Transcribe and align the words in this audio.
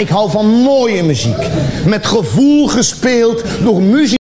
Ik 0.00 0.08
hou 0.08 0.30
van 0.30 0.46
mooie 0.46 1.02
muziek. 1.02 1.46
Met 1.86 2.06
gevoel 2.06 2.68
gespeeld 2.68 3.44
door 3.62 3.82
muziek. 3.82 4.18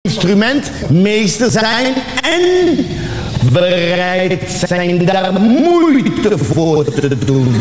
Instrument, 0.00 0.70
meester 0.90 1.50
zijn 1.50 1.94
en 2.22 2.76
bereid 3.52 4.64
zijn 4.66 5.04
daar 5.04 5.32
moeite 5.40 6.38
voor 6.38 6.84
te 6.84 7.18
doen. 7.18 7.54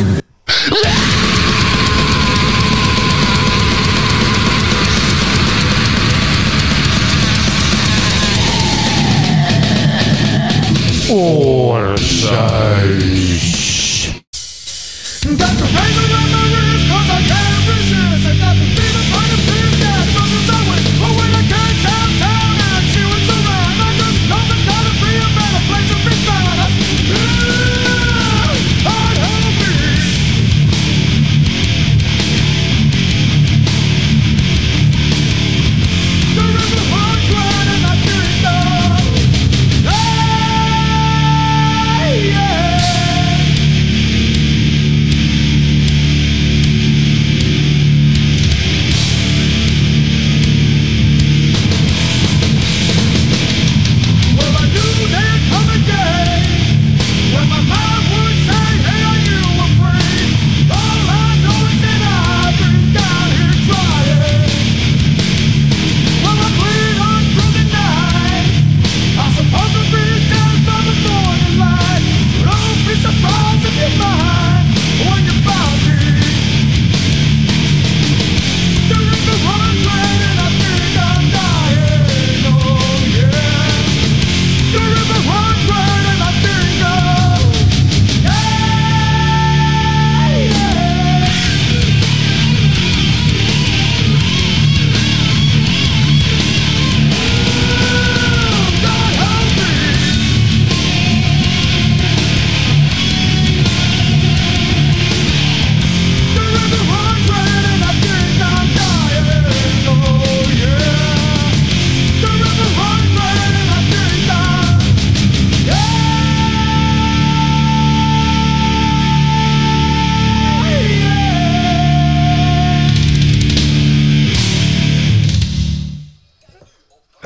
Oorzuis. 11.09 13.06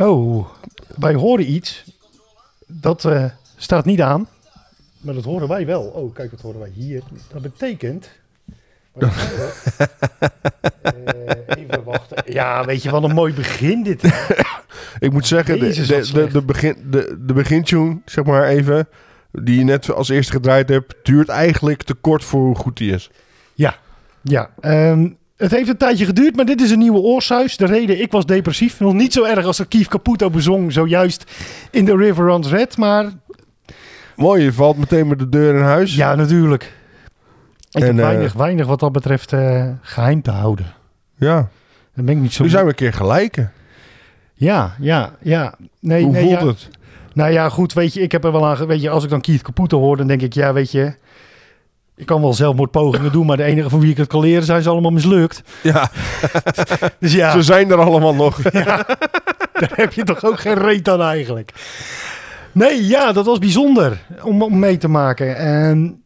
Oh, 0.01 0.47
wij 0.97 1.13
horen 1.13 1.51
iets. 1.51 1.83
Dat 2.67 3.05
eh, 3.05 3.25
staat 3.55 3.85
niet 3.85 4.01
aan. 4.01 4.27
Maar 4.99 5.13
dat 5.13 5.23
horen 5.23 5.47
wij 5.47 5.65
wel. 5.65 5.81
Oh, 5.81 6.13
kijk, 6.13 6.31
dat 6.31 6.41
horen 6.41 6.59
wij 6.59 6.71
hier. 6.73 7.01
Dat 7.33 7.41
betekent... 7.41 8.09
Wat? 8.93 9.09
Eh, 10.81 11.57
even 11.57 11.83
wachten. 11.83 12.33
Ja, 12.33 12.65
weet 12.65 12.83
je, 12.83 12.89
wat 12.89 13.03
een 13.03 13.13
mooi 13.13 13.33
begin 13.33 13.83
dit. 13.83 14.03
Ik 14.99 15.11
moet 15.11 15.27
zeggen, 15.27 15.59
de, 15.59 15.65
Jezus, 15.65 16.11
de, 16.11 16.21
wat 16.21 16.31
de, 16.31 16.41
begin, 16.41 16.75
de, 16.89 17.17
de 17.19 17.33
begintune, 17.33 18.01
zeg 18.05 18.23
maar 18.25 18.47
even, 18.47 18.87
die 19.31 19.57
je 19.57 19.63
net 19.63 19.91
als 19.91 20.09
eerste 20.09 20.31
gedraaid 20.31 20.69
hebt, 20.69 20.95
duurt 21.03 21.29
eigenlijk 21.29 21.83
te 21.83 21.93
kort 21.93 22.23
voor 22.23 22.41
hoe 22.41 22.55
goed 22.55 22.77
die 22.77 22.93
is. 22.93 23.11
Ja, 23.53 23.75
ja. 24.21 24.49
ehm, 24.59 25.09
het 25.41 25.51
heeft 25.51 25.69
een 25.69 25.77
tijdje 25.77 26.05
geduurd, 26.05 26.35
maar 26.35 26.45
dit 26.45 26.61
is 26.61 26.71
een 26.71 26.79
nieuwe 26.79 26.99
oorsuis. 26.99 27.57
De 27.57 27.65
reden, 27.65 28.01
ik 28.01 28.11
was 28.11 28.25
depressief. 28.25 28.79
Nog 28.79 28.93
niet 28.93 29.13
zo 29.13 29.23
erg 29.23 29.45
als 29.45 29.57
de 29.57 29.65
Kief 29.65 29.87
Caputo 29.87 30.29
bezong, 30.29 30.73
zojuist 30.73 31.31
in 31.71 31.85
The 31.85 31.95
River 31.95 32.25
Runs 32.25 32.47
Red. 32.49 32.77
Maar 32.77 33.05
Mooi, 34.15 34.43
je 34.43 34.53
valt 34.53 34.77
meteen 34.77 35.07
met 35.07 35.19
de 35.19 35.29
deur 35.29 35.55
in 35.55 35.61
huis. 35.61 35.95
ja, 35.95 36.15
natuurlijk. 36.15 36.73
Ik 37.71 37.81
En, 37.81 37.87
heb 37.87 37.97
eh, 37.97 38.03
weinig, 38.03 38.33
weinig 38.33 38.65
wat 38.67 38.79
dat 38.79 38.91
betreft 38.91 39.33
eh, 39.33 39.69
geheim 39.81 40.21
te 40.21 40.31
houden. 40.31 40.65
Ja. 41.15 41.49
Dan 41.95 42.05
ben 42.05 42.15
ik 42.15 42.21
niet 42.21 42.33
zo... 42.33 42.43
Nu 42.43 42.49
zijn 42.49 42.63
we 42.63 42.69
een 42.69 42.75
keer 42.75 42.93
gelijken. 42.93 43.51
Ja, 44.33 44.75
ja, 44.79 45.11
ja. 45.21 45.53
Nee, 45.79 46.03
Hoe 46.03 46.11
nee, 46.11 46.21
voelt 46.23 46.39
ja. 46.39 46.47
het? 46.47 46.69
Nou 47.13 47.31
ja, 47.31 47.49
goed, 47.49 47.73
weet 47.73 47.93
je, 47.93 48.01
ik 48.01 48.11
heb 48.11 48.23
er 48.23 48.31
wel 48.31 48.45
aan... 48.47 48.67
Weet 48.67 48.81
je, 48.81 48.89
als 48.89 49.03
ik 49.03 49.09
dan 49.09 49.21
Keith 49.21 49.41
Caputo 49.41 49.79
hoor, 49.79 49.97
dan 49.97 50.07
denk 50.07 50.21
ik, 50.21 50.33
ja, 50.33 50.53
weet 50.53 50.71
je... 50.71 50.93
Ik 52.01 52.07
kan 52.07 52.21
wel 52.21 52.33
zelfmoordpogingen 52.33 53.11
doen, 53.11 53.25
maar 53.25 53.37
de 53.37 53.43
enige 53.43 53.69
van 53.69 53.79
wie 53.79 53.91
ik 53.91 53.97
het 53.97 54.07
kan 54.07 54.19
leren 54.19 54.43
zijn 54.43 54.61
ze 54.61 54.69
allemaal 54.69 54.91
mislukt. 54.91 55.43
Ja, 55.61 55.91
Dus 56.99 57.13
ja, 57.13 57.31
ze 57.31 57.41
zijn 57.41 57.71
er 57.71 57.79
allemaal 57.79 58.15
nog. 58.15 58.41
daar 58.51 59.71
heb 59.75 59.93
je 59.93 60.03
toch 60.03 60.23
ook 60.23 60.39
geen 60.39 60.57
reet 60.57 60.89
aan 60.89 61.01
eigenlijk. 61.01 61.51
Nee, 62.51 62.87
ja, 62.87 63.11
dat 63.11 63.25
was 63.25 63.39
bijzonder 63.39 64.01
om, 64.23 64.41
om 64.41 64.59
mee 64.59 64.77
te 64.77 64.87
maken. 64.87 65.37
En, 65.37 66.00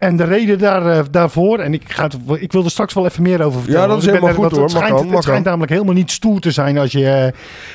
en 0.00 0.16
de 0.16 0.24
reden 0.24 0.58
daar, 0.58 0.86
eh, 0.86 1.04
daarvoor, 1.10 1.58
en 1.58 1.74
ik, 1.74 1.82
ga 1.92 2.02
het, 2.04 2.16
ik 2.40 2.52
wil 2.52 2.64
er 2.64 2.70
straks 2.70 2.94
wel 2.94 3.04
even 3.06 3.22
meer 3.22 3.42
over 3.42 3.60
vertellen. 3.60 3.82
Ja, 3.82 3.86
dat 3.94 3.98
is 3.98 4.06
helemaal 4.06 4.28
er- 4.28 4.34
goed, 4.34 4.50
hoor. 4.50 4.60
Het 4.62 4.70
schijnt, 4.70 4.94
kan, 4.94 5.08
het 5.10 5.22
schijnt 5.22 5.44
namelijk 5.44 5.72
helemaal 5.72 5.94
niet 5.94 6.10
stoer 6.10 6.40
te 6.40 6.50
zijn 6.50 6.78
als 6.78 6.92
je 6.92 7.06
eh, 7.10 7.32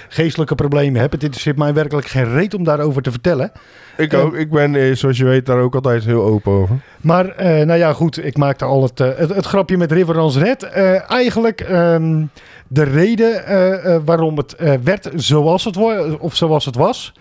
geestelijke 0.09 0.55
problemen 0.55 0.99
hebt. 1.01 1.13
Het 1.13 1.21
interesseert 1.23 1.57
mij 1.57 1.73
werkelijk 1.73 2.07
geen 2.07 2.33
reet 2.33 2.53
om 2.53 2.63
daarover 2.63 3.01
te 3.01 3.11
vertellen. 3.11 3.51
Ik 3.97 4.13
ook. 4.13 4.35
Ik 4.35 4.49
ben, 4.51 4.75
eh, 4.75 4.95
zoals 4.95 5.17
je 5.17 5.25
weet, 5.25 5.45
daar 5.45 5.59
ook 5.59 5.75
altijd 5.75 6.03
heel 6.05 6.23
open 6.23 6.51
over. 6.51 6.75
Maar, 7.01 7.29
eh, 7.29 7.65
nou 7.65 7.79
ja, 7.79 7.93
goed, 7.93 8.25
ik 8.25 8.37
maakte 8.37 8.65
al 8.65 8.83
het, 8.83 8.99
eh, 8.99 9.07
het, 9.15 9.35
het 9.35 9.45
grapje 9.45 9.77
met 9.77 9.91
Riverans 9.91 10.37
Red. 10.37 10.63
Eh, 10.63 11.11
eigenlijk 11.11 11.61
ehm, 11.61 12.23
de 12.67 12.83
reden 12.83 13.45
eh, 13.45 13.95
eh, 13.95 14.01
waarom 14.05 14.37
het 14.37 14.53
eh, 14.55 14.73
werd 14.83 15.09
zoals 15.15 15.63
het, 15.63 15.77
of 16.19 16.35
zoals 16.35 16.65
het 16.65 16.75
was, 16.75 17.13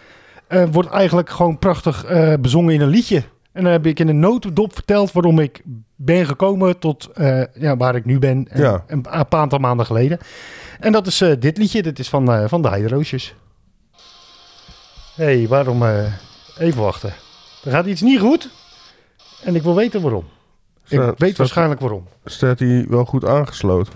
eh, 0.46 0.62
wordt 0.72 0.90
eigenlijk 0.90 1.30
gewoon 1.30 1.58
prachtig 1.58 2.04
eh, 2.04 2.32
bezongen 2.40 2.74
in 2.74 2.80
een 2.80 2.88
liedje. 2.88 3.22
En 3.54 3.62
dan 3.62 3.72
heb 3.72 3.86
ik 3.86 4.00
in 4.00 4.08
een 4.08 4.18
notendop 4.18 4.74
verteld 4.74 5.12
waarom 5.12 5.38
ik 5.38 5.62
ben 5.96 6.26
gekomen 6.26 6.78
tot 6.78 7.06
eh, 7.14 7.42
ja, 7.54 7.76
waar 7.76 7.94
ik 7.94 8.04
nu 8.04 8.18
ben, 8.18 8.48
eh, 8.50 8.58
Ja. 8.60 8.84
een, 8.86 8.98
een 9.10 9.30
aantal 9.32 9.58
maanden 9.58 9.86
geleden. 9.86 10.18
En 10.80 10.92
dat 10.92 11.06
is 11.06 11.20
eh, 11.20 11.32
dit 11.38 11.58
liedje, 11.58 11.82
dit 11.82 11.98
is 11.98 12.08
van, 12.08 12.32
eh, 12.32 12.48
van 12.48 12.62
de 12.62 12.68
Heideroosjes. 12.68 13.34
Hé, 15.14 15.24
hey, 15.24 15.48
waarom... 15.48 15.82
even 16.58 16.82
wachten. 16.82 17.12
Er 17.64 17.70
gaat 17.70 17.86
iets 17.86 18.00
niet 18.02 18.20
goed. 18.20 18.50
En 19.44 19.54
ik 19.54 19.62
wil 19.62 19.74
weten 19.74 20.02
waarom. 20.02 20.24
Ik 20.88 20.98
weet 20.98 21.14
staat- 21.16 21.36
waarschijnlijk 21.36 21.80
waarom. 21.80 22.06
Staat 22.24 22.58
hij 22.58 22.86
wel 22.88 23.04
goed 23.04 23.24
aangesloten? 23.24 23.92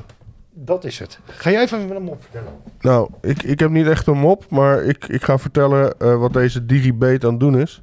Dat 0.52 0.84
is 0.84 0.98
het. 0.98 1.18
Ga 1.26 1.50
jij 1.50 1.62
even 1.62 1.80
met 1.86 1.96
hem 1.96 2.08
op 2.08 2.22
vertellen? 2.22 2.52
Nou, 2.80 3.10
ik, 3.20 3.42
ik 3.42 3.58
heb 3.60 3.70
niet 3.70 3.86
echt 3.86 4.06
een 4.06 4.18
mop, 4.18 4.50
maar 4.50 4.82
ik, 4.84 5.04
ik 5.08 5.24
ga 5.24 5.38
vertellen 5.38 6.18
wat 6.20 6.32
deze 6.32 6.66
digibate 6.66 7.26
aan 7.26 7.32
het 7.32 7.40
doen 7.40 7.58
is. 7.60 7.82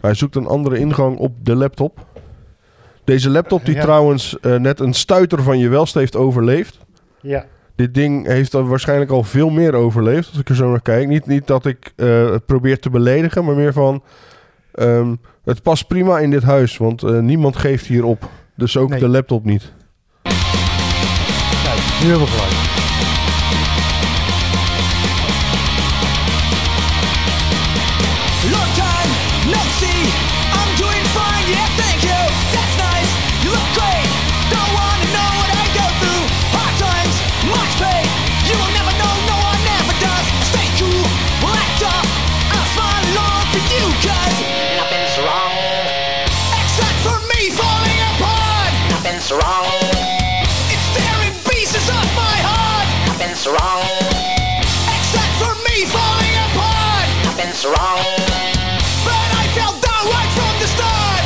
Hij 0.00 0.14
zoekt 0.14 0.36
een 0.36 0.46
andere 0.46 0.78
ingang 0.78 1.18
op 1.18 1.32
de 1.42 1.54
laptop. 1.54 2.06
Deze 3.04 3.30
laptop 3.30 3.64
die 3.64 3.74
Ja. 3.74 3.80
trouwens 3.80 4.38
eh, 4.40 4.54
net 4.56 4.80
een 4.80 4.94
stuiter 4.94 5.42
van 5.42 5.58
je 5.58 5.68
welst 5.68 5.94
heeft 5.94 6.16
overleefd. 6.16 6.78
Ja. 7.20 7.44
Dit 7.76 7.94
ding 7.94 8.26
heeft 8.26 8.52
dan 8.52 8.68
waarschijnlijk 8.68 9.10
al 9.10 9.22
veel 9.22 9.50
meer 9.50 9.74
overleefd, 9.74 10.28
als 10.28 10.38
ik 10.38 10.48
er 10.48 10.54
zo 10.54 10.70
naar 10.70 10.82
kijk. 10.82 11.08
Niet, 11.08 11.26
niet 11.26 11.46
dat 11.46 11.66
ik 11.66 11.92
eh, 11.96 12.30
het 12.30 12.46
probeer 12.46 12.78
te 12.78 12.90
beledigen, 12.90 13.44
maar 13.44 13.54
meer 13.54 13.72
van... 13.72 14.02
ehm, 14.72 15.14
het 15.44 15.62
past 15.62 15.86
prima 15.86 16.18
in 16.18 16.30
dit 16.30 16.42
huis, 16.42 16.76
want 16.76 17.02
eh, 17.02 17.18
niemand 17.18 17.56
geeft 17.56 17.86
hier 17.86 18.04
op. 18.04 18.28
Dus 18.56 18.76
ook 18.76 18.88
Nee. 18.88 18.98
de 19.00 19.08
laptop 19.08 19.44
niet. 19.44 19.72
Kijk, 20.22 20.34
nu 22.02 22.08
hebben 22.08 22.26
we 22.26 22.32
Nothing's 53.40 53.62
wrong. 53.62 53.88
except 55.00 55.32
for 55.40 55.54
me 55.64 55.88
falling 55.88 56.36
apart. 56.44 57.08
Nothing's 57.24 57.64
wrong. 57.64 58.04
But 59.00 59.28
I 59.32 59.48
fell 59.56 59.72
down 59.80 60.04
right 60.12 60.30
from 60.36 60.52
the 60.60 60.68
start. 60.68 61.24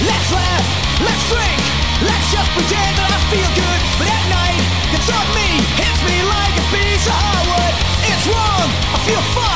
Let's 0.00 0.28
laugh, 0.32 0.64
let's 1.04 1.28
drink, 1.28 1.60
let's 2.08 2.32
just 2.32 2.50
pretend 2.56 2.92
that 3.04 3.10
I 3.12 3.20
feel 3.28 3.50
good. 3.52 3.80
But 4.00 4.08
at 4.08 4.24
night, 4.32 4.64
it's 4.96 5.12
on 5.12 5.28
me, 5.36 5.60
hits 5.76 6.00
me 6.08 6.16
like 6.24 6.56
a 6.56 6.64
piece 6.72 7.04
of 7.04 7.16
hardwood. 7.20 7.74
It's 8.08 8.24
wrong, 8.24 8.68
I 8.96 8.98
feel 9.04 9.20
fucked. 9.36 9.53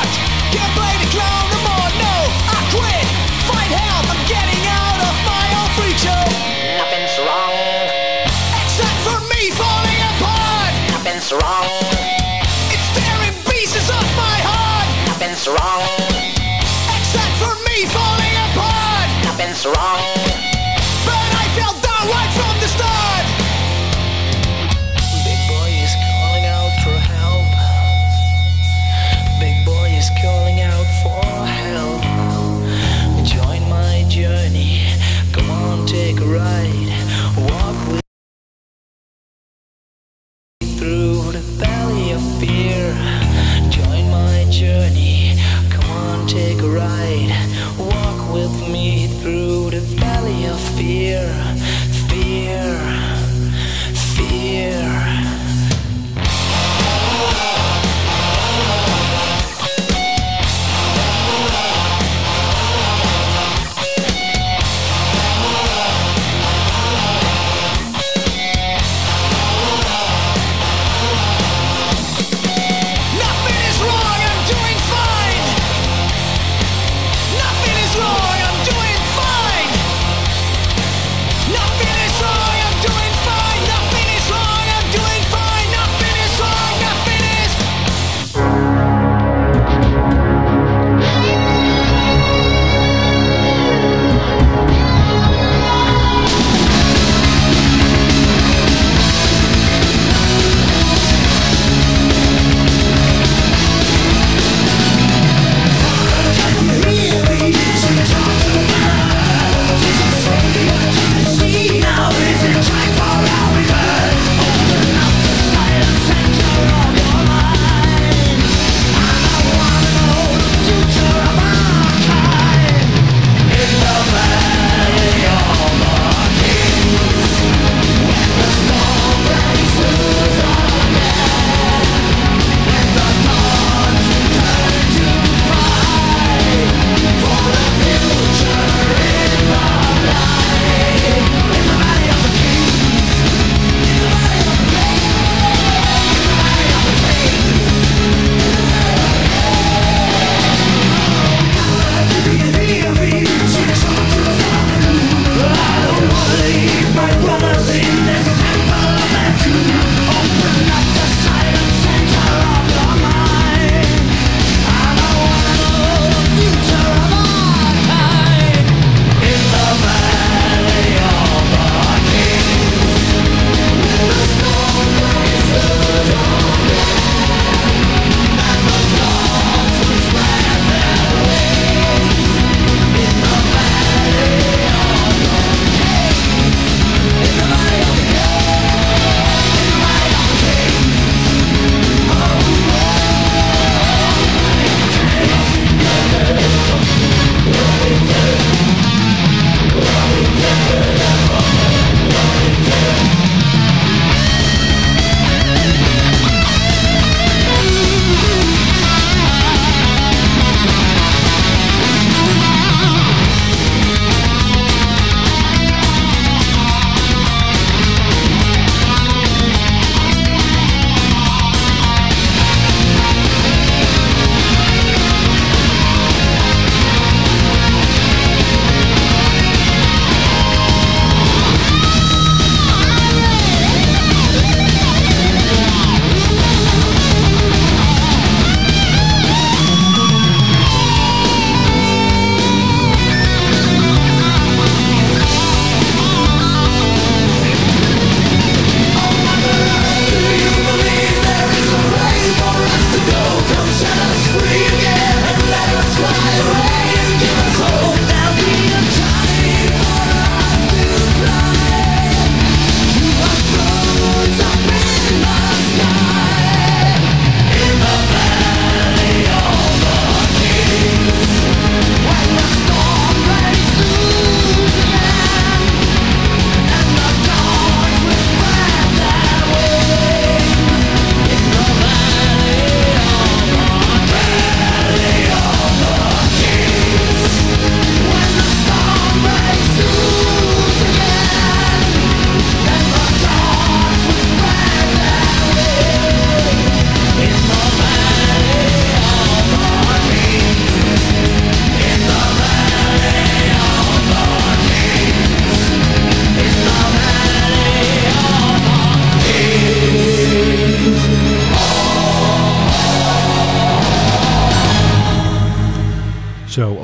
Wrong. 11.31 11.69
It's 12.73 12.89
tearing 12.97 13.37
pieces 13.45 13.87
of 13.91 14.01
my 14.17 14.37
heart. 14.49 14.89
Nothing's 15.05 15.45
wrong. 15.45 15.85
Except 16.97 17.33
for 17.37 17.53
me 17.69 17.85
falling 17.85 18.35
apart. 18.49 19.09
Nothing's 19.25 19.63
wrong. 19.63 19.98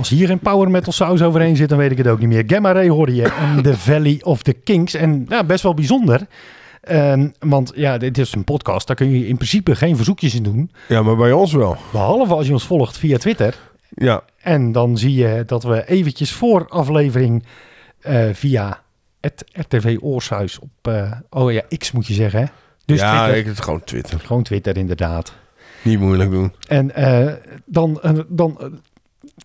Als 0.10 0.20
hier 0.20 0.28
geen 0.28 0.40
power 0.40 0.72
metal 0.72 0.94
saus 0.94 1.22
overheen 1.22 1.56
zit, 1.56 1.70
dan 1.70 1.78
weet 1.78 1.92
ik 1.92 1.98
het 1.98 2.08
ook 2.08 2.20
niet 2.20 2.28
meer. 2.28 2.44
Gamma 2.48 2.72
Ray 2.72 2.90
hoorde 2.90 3.16
je 3.16 3.24
en 3.28 3.64
The 3.64 3.78
Valley 3.78 4.20
of 4.24 4.42
the 4.44 4.54
Kings. 4.54 4.94
En 4.94 5.26
ja, 5.30 5.44
best 5.44 5.64
wel 5.64 5.74
bijzonder. 5.74 6.28
Ehm, 6.82 7.30
want 7.40 7.72
ja, 7.76 7.98
dit 7.98 8.18
is 8.18 8.34
een 8.34 8.44
podcast, 8.44 8.88
daar 8.88 8.96
kun 8.96 9.10
je 9.10 9.28
in 9.28 9.36
principe 9.36 9.76
geen 9.76 9.96
verzoekjes 9.96 10.36
in 10.36 10.44
doen. 10.44 10.72
Ja, 10.88 11.02
maar 11.02 11.16
bij 11.16 11.32
ons 11.32 11.54
wel. 11.54 11.78
Behalve 11.92 12.34
als 12.34 12.48
je 12.48 12.54
ons 12.54 12.66
volgt 12.66 12.98
via 12.98 13.18
Twitter. 13.18 13.56
Ja, 13.90 14.24
En 14.42 14.72
dan 14.72 14.98
zie 14.98 15.14
je 15.14 15.44
dat 15.46 15.64
we 15.64 15.88
eventjes 15.88 16.32
voor 16.32 16.68
aflevering 16.68 17.44
eh, 18.02 18.24
via 18.34 18.82
het 19.22 19.44
RTV 19.52 19.98
Oorshuis 20.02 20.60
op... 20.60 20.70
eh, 20.82 21.12
oh 21.30 21.52
ja, 21.52 21.62
X 21.78 21.92
moet 21.92 22.08
je 22.08 22.14
zeggen, 22.14 22.40
hè? 22.40 22.46
Dus 22.86 23.00
ja 23.00 23.18
Twitter. 23.18 23.38
ik 23.38 23.46
het 23.46 23.62
gewoon 23.62 23.84
Twitter. 23.84 24.20
Gewoon 24.20 24.44
Twitter, 24.44 24.78
inderdaad. 24.78 25.34
Niet 25.82 26.00
moeilijk 26.00 26.32
doen. 26.32 26.54
En 26.68 26.96
eh, 26.96 27.34
dan, 27.66 28.02
dan 28.28 28.58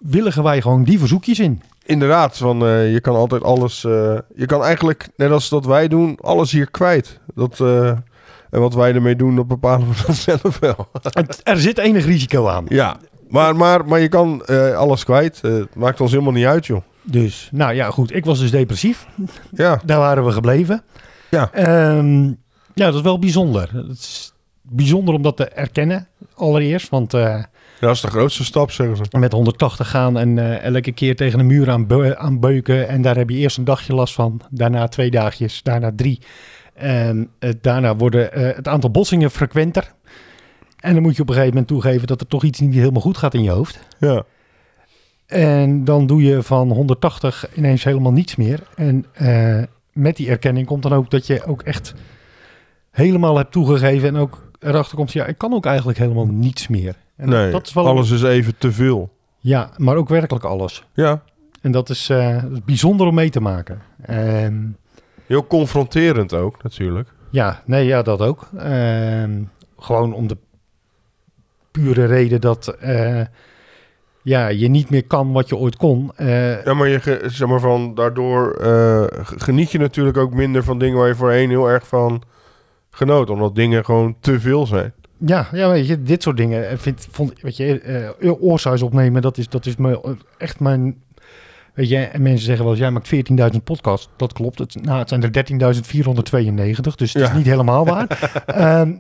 willigen 0.03 0.43
wij 0.43 0.61
gewoon 0.63 0.85
die 0.85 0.99
verzoekjes 0.99 1.39
in. 1.39 1.63
Inderdaad, 1.85 2.37
van, 2.37 2.67
eh, 2.67 2.93
je 2.93 3.01
kan 3.01 3.15
altijd 3.15 3.43
alles... 3.43 3.85
eh, 3.85 4.19
je 4.35 4.47
kan 4.47 4.65
eigenlijk, 4.65 5.09
net 5.17 5.31
als 5.31 5.49
dat 5.49 5.65
wij 5.65 5.89
doen, 5.89 6.19
alles 6.21 6.53
hier 6.53 6.71
kwijt. 6.71 7.21
Dat, 7.35 7.61
eh, 7.61 7.89
en 8.51 8.61
wat 8.61 8.75
wij 8.75 8.95
ermee 8.95 9.17
doen, 9.17 9.37
dat 9.37 9.47
bepalen 9.49 9.89
we 9.89 10.03
dan 10.07 10.15
zelf 10.15 10.59
wel. 10.59 10.89
Het- 11.03 11.41
er 11.43 11.61
zit 11.61 11.79
enig 11.79 12.05
risico 12.05 12.47
aan. 12.49 12.65
ja, 12.69 12.97
maar, 13.29 13.57
maar, 13.57 13.85
maar 13.87 14.01
je 14.01 14.09
kan 14.09 14.47
alles 14.77 15.05
kwijt. 15.05 15.41
Het 15.43 15.75
maakt 15.75 16.01
ons 16.01 16.11
helemaal 16.11 16.33
niet 16.33 16.45
uit, 16.47 16.67
joh. 16.67 16.81
Dus, 17.03 17.49
nou 17.53 17.75
ja, 17.75 17.91
goed. 17.91 18.15
Ik 18.15 18.25
was 18.25 18.39
dus 18.39 18.51
depressief. 18.51 19.07
Ja, 19.53 19.81
Daar 19.85 19.99
waren 19.99 20.25
we 20.25 20.33
gebleven. 20.33 20.83
Ja. 21.31 21.53
Ehm, 21.53 22.25
ja, 22.75 22.87
dat 22.87 22.95
is 22.95 23.01
wel 23.01 23.19
bijzonder. 23.19 23.71
Het 23.75 23.99
is 23.99 24.33
bijzonder 24.63 25.15
om 25.15 25.23
dat 25.23 25.37
te 25.37 25.45
erkennen, 25.49 26.09
allereerst. 26.35 26.89
Want 26.89 27.13
eh, 27.81 27.87
dat 27.87 27.95
is 27.97 28.01
de 28.01 28.09
grootste 28.09 28.45
stap, 28.45 28.71
zeggen 28.71 28.97
ze. 28.97 29.19
met 29.19 29.33
180 29.33 29.91
gaan 29.91 30.19
en 30.19 30.39
eh, 30.39 30.65
elke 30.65 30.93
keer 30.93 31.17
tegen 31.17 31.39
een 31.39 31.47
muur 31.47 31.71
aan, 31.71 32.17
aan 32.19 32.41
beuken. 32.41 32.89
En 32.89 33.03
daar 33.03 33.17
heb 33.17 33.31
je 33.31 33.37
eerst 33.37 33.59
een 33.59 33.65
dagje 33.65 33.95
last 33.95 34.15
van. 34.15 34.41
Daarna 34.51 34.89
twee 34.89 35.11
dagjes, 35.11 35.63
daarna 35.63 35.93
drie. 35.97 36.19
En 36.75 37.31
eh, 37.39 37.51
daarna 37.61 37.97
worden 37.97 38.33
eh, 38.33 38.57
het 38.57 38.69
aantal 38.69 38.91
botsingen 38.91 39.31
frequenter. 39.31 39.93
En 40.81 40.95
dan 40.95 41.03
moet 41.03 41.17
je 41.17 41.23
op 41.23 41.29
een 41.29 41.35
gegeven 41.35 41.55
moment 41.55 41.73
toegeven 41.73 42.07
dat 42.07 42.21
er 42.21 42.27
toch 42.27 42.45
iets 42.45 42.61
niet 42.61 42.75
helemaal 42.75 43.01
goed 43.01 43.17
gaat 43.17 43.35
in 43.35 43.43
je 43.43 43.51
hoofd. 43.51 43.79
Ja, 43.99 44.25
En 45.27 45.85
dan 45.85 46.07
doe 46.07 46.23
je 46.23 46.43
van 46.43 46.71
180 46.71 47.49
ineens 47.55 47.85
helemaal 47.85 48.13
niets 48.13 48.37
meer. 48.37 48.61
En 48.75 49.07
met 49.93 50.17
die 50.17 50.29
erkenning 50.29 50.67
komt 50.67 50.83
dan 50.83 50.93
ook 50.93 51.11
dat 51.11 51.27
je 51.27 51.45
ook 51.45 51.63
echt 51.63 51.95
helemaal 52.91 53.37
hebt 53.37 53.53
toegegeven. 53.53 54.09
En 54.09 54.17
ook 54.17 54.50
erachter 54.61 54.97
komt, 54.97 55.13
ja, 55.13 55.27
ik 55.27 55.39
kan 55.39 55.53
ook 55.53 55.67
eigenlijk 55.67 55.99
helemaal 55.99 56.27
niets 56.27 56.69
meer. 56.69 56.95
En 57.17 57.29
nee, 57.29 57.51
dat 57.51 57.67
is 57.67 57.73
wel, 57.73 57.87
alles 57.87 58.11
is 58.11 58.23
even 58.23 58.55
te 58.59 58.73
veel. 58.73 59.11
Ja, 59.39 59.71
maar 59.77 59.97
ook 59.97 60.09
werkelijk 60.09 60.45
alles. 60.45 60.85
Ja, 60.95 61.23
En 61.63 61.73
dat 61.73 61.89
is, 61.89 62.09
eh, 62.11 62.45
bijzonder 62.65 63.07
om 63.07 63.15
mee 63.15 63.31
te 63.31 63.41
maken. 63.41 63.83
En 64.03 64.77
heel 65.27 65.47
confronterend 65.47 66.35
ook, 66.35 66.63
natuurlijk. 66.63 67.09
ja, 67.31 67.63
nee, 67.67 67.87
ja, 67.87 68.03
dat 68.03 68.21
ook. 68.21 68.49
Ehm, 68.57 69.43
gewoon 69.79 70.13
om 70.13 70.27
de 70.27 70.37
pure 71.71 72.05
reden 72.05 72.41
dat 72.41 72.69
eh, 72.69 73.21
ja, 74.23 74.49
je 74.49 74.69
niet 74.69 74.91
meer 74.91 75.05
kan 75.07 75.33
wat 75.33 75.49
je 75.49 75.57
ooit 75.57 75.77
kon. 75.77 76.13
Eh, 76.17 76.65
Ja, 76.65 76.75
maar, 76.75 76.89
je, 76.89 77.23
zeg 77.27 77.49
maar 77.49 77.61
van, 77.61 77.95
daardoor 77.95 78.57
geniet 79.37 79.71
je 79.71 79.79
natuurlijk 79.79 80.17
ook 80.17 80.35
minder 80.35 80.65
van 80.65 80.79
dingen 80.79 80.99
waar 80.99 81.09
je 81.09 81.15
voorheen 81.15 81.49
heel 81.49 81.69
erg 81.69 81.87
van 81.87 82.23
genoot. 82.91 83.31
Omdat 83.31 83.55
dingen 83.55 83.85
gewoon 83.85 84.17
te 84.21 84.41
veel 84.41 84.67
zijn. 84.67 84.93
Ja, 85.27 85.49
ja, 85.53 85.71
weet 85.71 85.87
je, 85.87 86.03
dit 86.03 86.23
soort 86.23 86.37
dingen 86.37 86.69
eh, 86.69 86.77
vind, 86.79 87.09
vond, 87.11 87.33
weet 87.41 87.57
je, 87.57 87.81
eh 88.21 88.43
oorsuis 88.43 88.83
opnemen, 88.83 89.23
dat 89.23 89.39
is, 89.39 89.49
dat 89.49 89.67
is 89.67 89.75
eh, 89.77 89.95
echt 90.39 90.61
mijn, 90.61 91.03
weet 91.75 91.89
je, 91.89 91.97
en 91.97 92.23
mensen 92.23 92.45
zeggen 92.45 92.65
wel 92.65 92.77
jij 92.77 92.91
maakt 92.91 93.15
14.000 93.55 93.63
podcasts, 93.65 94.09
dat 94.17 94.33
klopt, 94.33 94.59
het, 94.59 94.83
nou, 94.83 94.99
het 94.99 95.09
zijn 95.09 95.23
er 95.23 95.31
13.492, 95.31 96.95
dus 96.95 97.13
het 97.13 97.23
is 97.23 97.29
Ja. 97.29 97.37
niet 97.37 97.47
helemaal 97.47 97.85
waar. 97.85 98.07
Ehm, 98.47 98.89
maar, 98.89 98.99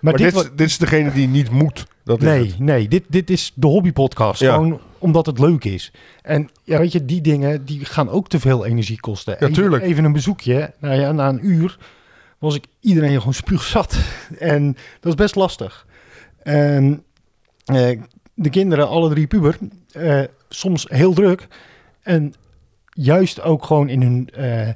Maar, 0.00 0.16
dit, 0.16 0.50
dit, 0.56 0.68
is 0.68 0.78
degene 0.78 1.12
die 1.12 1.28
niet 1.28 1.50
moet. 1.50 1.86
Dat 2.04 2.18
is 2.18 2.24
nee, 2.24 2.46
het. 2.46 2.58
nee, 2.58 2.88
dit, 2.88 3.04
dit 3.08 3.30
is 3.30 3.52
de 3.54 3.66
hobbypodcast, 3.66 4.40
Ja. 4.40 4.54
gewoon 4.54 4.80
omdat 4.98 5.26
het 5.26 5.38
leuk 5.38 5.64
is. 5.64 5.92
En 6.22 6.48
ja, 6.64 6.78
weet 6.78 6.92
je, 6.92 7.04
die 7.04 7.20
dingen, 7.20 7.64
die 7.64 7.84
gaan 7.84 8.10
ook 8.10 8.28
te 8.28 8.40
veel 8.40 8.66
energie 8.66 9.00
kosten. 9.00 9.36
Ja. 9.38 9.78
Even 9.78 10.04
een 10.04 10.12
bezoekje, 10.12 10.72
nou 10.78 11.00
ja, 11.00 11.12
na 11.12 11.28
een 11.28 11.46
uur 11.46 11.78
was 12.42 12.54
ik 12.54 12.64
iedereen 12.80 13.18
gewoon 13.18 13.34
spuugzat. 13.34 13.96
En 14.38 14.66
dat 15.00 15.12
is 15.12 15.14
best 15.14 15.34
lastig. 15.34 15.86
En 16.42 17.02
eh, 17.64 18.00
de 18.34 18.50
kinderen, 18.50 18.88
alle 18.88 19.10
drie 19.10 19.26
puber, 19.26 19.58
eh, 19.92 20.22
soms 20.48 20.86
heel 20.88 21.12
druk. 21.12 21.46
En 22.02 22.34
juist 22.90 23.42
ook 23.42 23.64
gewoon 23.64 23.88
in 23.88 24.02
hun, 24.02 24.28
eh, 24.34 24.68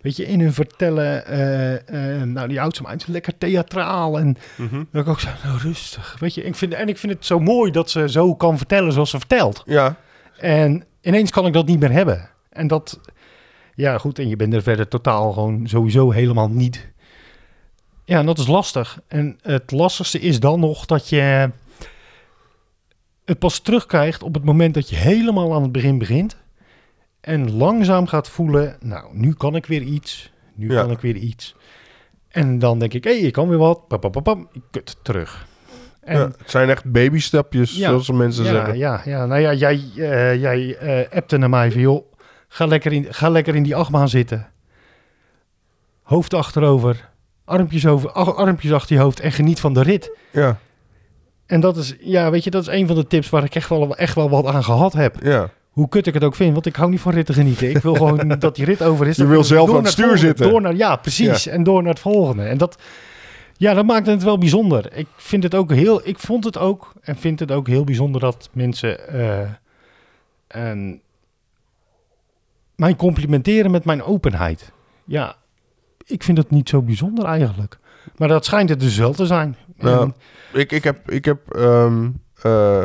weet 0.00 0.16
je, 0.16 0.24
in 0.26 0.40
hun 0.40 0.52
vertellen. 0.52 1.26
eh, 1.26 2.18
eh, 2.20 2.22
nou, 2.28 2.48
die 2.48 2.60
oudste 2.60 2.82
meid 2.82 3.00
is 3.00 3.06
lekker 3.06 3.38
theatraal. 3.38 4.18
En 4.18 4.36
Mhm. 4.56 4.84
dat 4.92 5.02
ik 5.02 5.08
ook 5.08 5.20
zo, 5.20 5.28
nou 5.44 5.58
rustig. 5.58 6.16
Weet 6.18 6.34
je, 6.34 6.42
ik 6.42 6.54
vind, 6.54 6.74
en 6.74 6.88
ik 6.88 6.98
vind 6.98 7.12
het 7.12 7.26
zo 7.26 7.38
mooi 7.40 7.70
dat 7.70 7.90
ze 7.90 8.08
zo 8.08 8.34
kan 8.34 8.56
vertellen 8.56 8.92
zoals 8.92 9.10
ze 9.10 9.18
vertelt. 9.18 9.62
Ja, 9.66 9.96
En 10.38 10.84
ineens 11.00 11.30
kan 11.30 11.46
ik 11.46 11.52
dat 11.52 11.66
niet 11.66 11.80
meer 11.80 11.92
hebben. 11.92 12.28
En 12.50 12.66
dat, 12.66 13.00
ja 13.74 13.98
goed, 13.98 14.18
en 14.18 14.28
je 14.28 14.36
bent 14.36 14.54
er 14.54 14.62
verder 14.62 14.88
totaal 14.88 15.32
gewoon 15.32 15.66
sowieso 15.68 16.10
helemaal 16.10 16.48
niet. 16.50 16.90
Ja, 18.04 18.18
en 18.18 18.26
dat 18.26 18.38
is 18.38 18.46
lastig. 18.46 19.00
En 19.08 19.38
het 19.42 19.70
lastigste 19.70 20.18
is 20.20 20.40
dan 20.40 20.60
nog 20.60 20.86
dat 20.86 21.08
je 21.08 21.50
het 23.24 23.38
pas 23.38 23.58
terugkrijgt 23.58 24.22
op 24.22 24.34
het 24.34 24.44
moment 24.44 24.74
dat 24.74 24.88
je 24.88 24.96
helemaal 24.96 25.54
aan 25.54 25.62
het 25.62 25.72
begin 25.72 25.98
begint. 25.98 26.36
En 27.20 27.52
langzaam 27.56 28.06
gaat 28.06 28.28
voelen, 28.28 28.76
nou, 28.80 29.16
nu 29.16 29.32
kan 29.34 29.56
ik 29.56 29.66
weer 29.66 29.82
iets. 29.82 30.32
Nu 30.54 30.70
Ja. 30.72 30.80
kan 30.80 30.90
ik 30.90 31.00
weer 31.00 31.16
iets. 31.16 31.54
En 32.28 32.58
dan 32.58 32.78
denk 32.78 32.94
ik, 32.94 33.04
hé, 33.04 33.10
ik 33.10 33.32
kan 33.32 33.48
weer 33.48 33.58
wat. 33.58 33.88
Pap, 33.88 34.00
pap, 34.00 34.22
pap. 34.22 34.60
Kut, 34.70 34.96
terug. 35.02 35.46
En 36.00 36.18
ja, 36.18 36.24
het 36.38 36.50
zijn 36.50 36.70
echt 36.70 36.92
babystapjes, 36.92 37.76
Ja. 37.76 37.88
zoals 37.88 38.10
mensen 38.10 38.44
ja, 38.44 38.50
zeggen. 38.50 38.78
ja, 38.78 39.02
ja, 39.04 39.26
nou 39.26 39.40
ja, 39.40 39.52
jij, 39.52 39.82
eh, 39.96 40.40
jij 40.40 40.76
eh, 40.76 41.16
appte 41.16 41.36
naar 41.36 41.48
mij 41.50 41.72
van, 41.72 41.80
joh, 41.80 42.12
ga 42.48 42.66
lekker, 42.66 42.92
in, 42.92 43.06
ga 43.14 43.28
lekker 43.28 43.54
in 43.54 43.62
die 43.62 43.76
achtbaan 43.76 44.08
zitten. 44.08 44.50
Hoofd 46.02 46.34
achterover, 46.34 47.10
armpjes, 47.52 47.86
over, 47.86 48.10
armpjes 48.12 48.72
achter 48.72 48.96
je 48.96 49.02
hoofd 49.02 49.20
en 49.20 49.32
geniet 49.32 49.60
van 49.60 49.74
de 49.74 49.82
rit. 49.82 50.16
Ja, 50.30 50.58
En 51.46 51.60
dat 51.60 51.76
is, 51.76 51.96
ja, 52.00 52.30
weet 52.30 52.44
je, 52.44 52.50
dat 52.50 52.62
is 52.62 52.68
een 52.74 52.86
van 52.86 52.96
de 52.96 53.06
tips 53.06 53.30
waar 53.30 53.44
ik 53.44 53.54
echt 53.54 53.68
wel, 53.68 53.96
echt 53.96 54.14
wel 54.14 54.30
wat 54.30 54.46
aan 54.46 54.64
gehad 54.64 54.92
heb. 54.92 55.16
ja. 55.22 55.50
Hoe 55.72 55.88
kut 55.88 56.06
ik 56.06 56.14
het 56.14 56.24
ook 56.24 56.34
vind, 56.34 56.52
want 56.52 56.66
ik 56.66 56.76
hou 56.76 56.90
niet 56.90 57.00
van 57.00 57.12
ritten 57.12 57.34
genieten. 57.34 57.70
Ik 57.70 57.76
wil 57.78 57.94
gewoon 57.94 58.28
dat 58.38 58.54
die 58.56 58.64
rit 58.64 58.82
over 58.82 59.06
is. 59.06 59.16
Je 59.16 59.26
wil 59.26 59.44
zelf 59.44 59.68
aan 59.70 59.76
het 59.76 59.86
stuur 59.92 60.04
volgende- 60.04 60.26
zitten. 60.26 60.48
Door 60.50 60.60
naar, 60.60 60.74
ja, 60.74 60.96
precies. 60.96 61.46
En 61.46 61.62
door 61.62 61.82
naar 61.82 61.90
het 61.92 62.00
volgende. 62.00 62.42
En 62.44 62.58
dat, 62.58 62.78
ja, 63.56 63.74
dat 63.74 63.84
maakt 63.86 64.06
het 64.06 64.22
wel 64.22 64.38
bijzonder. 64.38 64.96
Ik 64.96 65.06
vind 65.16 65.42
het 65.42 65.54
ook 65.54 65.72
heel, 65.72 66.00
ik 66.08 66.18
vond 66.18 66.44
het 66.44 66.58
ook 66.58 66.92
en 67.00 67.16
vind 67.16 67.40
het 67.40 67.50
ook 67.52 67.66
heel 67.66 67.84
bijzonder 67.84 68.20
dat 68.20 68.48
mensen 68.52 69.08
eh, 69.08 69.48
en 70.46 71.00
mij 72.76 72.96
complimenteren 72.96 73.70
met 73.70 73.84
mijn 73.84 74.02
openheid. 74.02 74.72
Ja, 75.04 75.36
ik 76.04 76.22
vind 76.22 76.38
het 76.38 76.50
niet 76.50 76.68
zo 76.68 76.82
bijzonder 76.82 77.24
eigenlijk. 77.24 77.78
Maar 78.16 78.28
dat 78.28 78.44
schijnt 78.44 78.68
het 78.68 78.80
dus 78.80 78.96
wel 78.96 79.12
te 79.12 79.26
zijn. 79.26 79.56
Nou, 79.76 80.02
En- 80.02 80.14
Ik, 80.60 80.72
ik 80.72 80.84
heb, 80.84 81.10
ik 81.10 81.24
heb 81.24 81.54
ehm, 81.54 82.08
eh, 82.42 82.84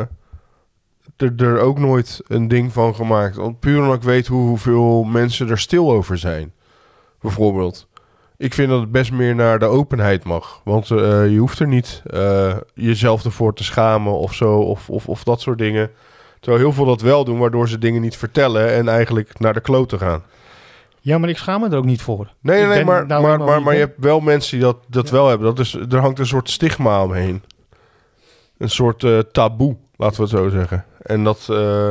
er, 1.16 1.32
er 1.36 1.58
ook 1.60 1.78
nooit 1.78 2.20
een 2.26 2.48
ding 2.48 2.72
van 2.72 2.94
gemaakt. 2.94 3.36
Want 3.36 3.60
puur 3.60 3.80
omdat 3.80 3.96
ik 3.96 4.02
weet 4.02 4.26
hoe, 4.26 4.48
hoeveel 4.48 5.04
mensen 5.04 5.48
er 5.48 5.58
stil 5.58 5.90
over 5.92 6.18
zijn. 6.18 6.52
Bijvoorbeeld. 7.20 7.88
Ik 8.36 8.54
vind 8.54 8.68
dat 8.68 8.80
het 8.80 8.92
best 8.92 9.12
meer 9.12 9.34
naar 9.34 9.58
de 9.58 9.64
openheid 9.66 10.24
mag. 10.24 10.60
Want 10.64 10.90
eh, 10.90 11.30
je 11.30 11.38
hoeft 11.38 11.58
er 11.58 11.66
niet 11.66 12.02
eh, 12.06 12.56
jezelf 12.74 13.24
ervoor 13.24 13.54
te 13.54 13.64
schamen 13.64 14.12
of 14.12 14.34
zo. 14.34 14.58
Of, 14.58 14.90
of, 14.90 15.08
of 15.08 15.24
dat 15.24 15.40
soort 15.40 15.58
dingen. 15.58 15.90
Terwijl 16.40 16.62
heel 16.62 16.72
veel 16.72 16.84
dat 16.84 17.00
wel 17.00 17.24
doen, 17.24 17.38
waardoor 17.38 17.68
ze 17.68 17.78
dingen 17.78 18.00
niet 18.00 18.16
vertellen 18.16 18.72
en 18.72 18.88
eigenlijk 18.88 19.38
naar 19.38 19.54
de 19.54 19.60
klote 19.60 19.98
gaan. 19.98 20.22
Ja, 21.08 21.18
maar 21.18 21.28
ik 21.28 21.36
schaam 21.36 21.60
me 21.60 21.68
er 21.68 21.76
ook 21.76 21.84
niet 21.84 22.02
voor. 22.02 22.32
Nee, 22.40 22.64
nee, 22.64 22.84
maar, 22.84 23.06
nou 23.06 23.38
maar, 23.38 23.62
maar, 23.62 23.74
je 23.74 23.80
hebt 23.80 24.04
wel 24.04 24.20
mensen 24.20 24.58
die 24.58 24.66
dat, 24.66 24.76
dat 24.88 25.10
wel 25.10 25.28
hebben. 25.28 25.46
Dat 25.46 25.58
is, 25.58 25.74
er 25.74 25.98
hangt 25.98 26.18
een 26.18 26.26
soort 26.26 26.50
stigma 26.50 27.02
omheen. 27.02 27.42
Een 28.58 28.70
soort 28.70 29.04
eh, 29.04 29.18
taboe, 29.18 29.76
laten 29.96 30.16
we 30.16 30.22
het 30.22 30.30
zo 30.30 30.48
zeggen. 30.48 30.84
En 31.02 31.24
dat... 31.24 31.46
eh, 31.50 31.90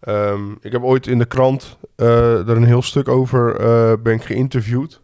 ehm, 0.00 0.50
ik 0.60 0.72
heb 0.72 0.82
ooit 0.82 1.06
in 1.06 1.18
de 1.18 1.24
krant 1.24 1.78
eh, 1.96 2.48
er 2.48 2.56
een 2.56 2.64
heel 2.64 2.82
stuk 2.82 3.08
over 3.08 3.56
ben 4.02 4.14
ik 4.14 4.24
geïnterviewd. 4.24 5.00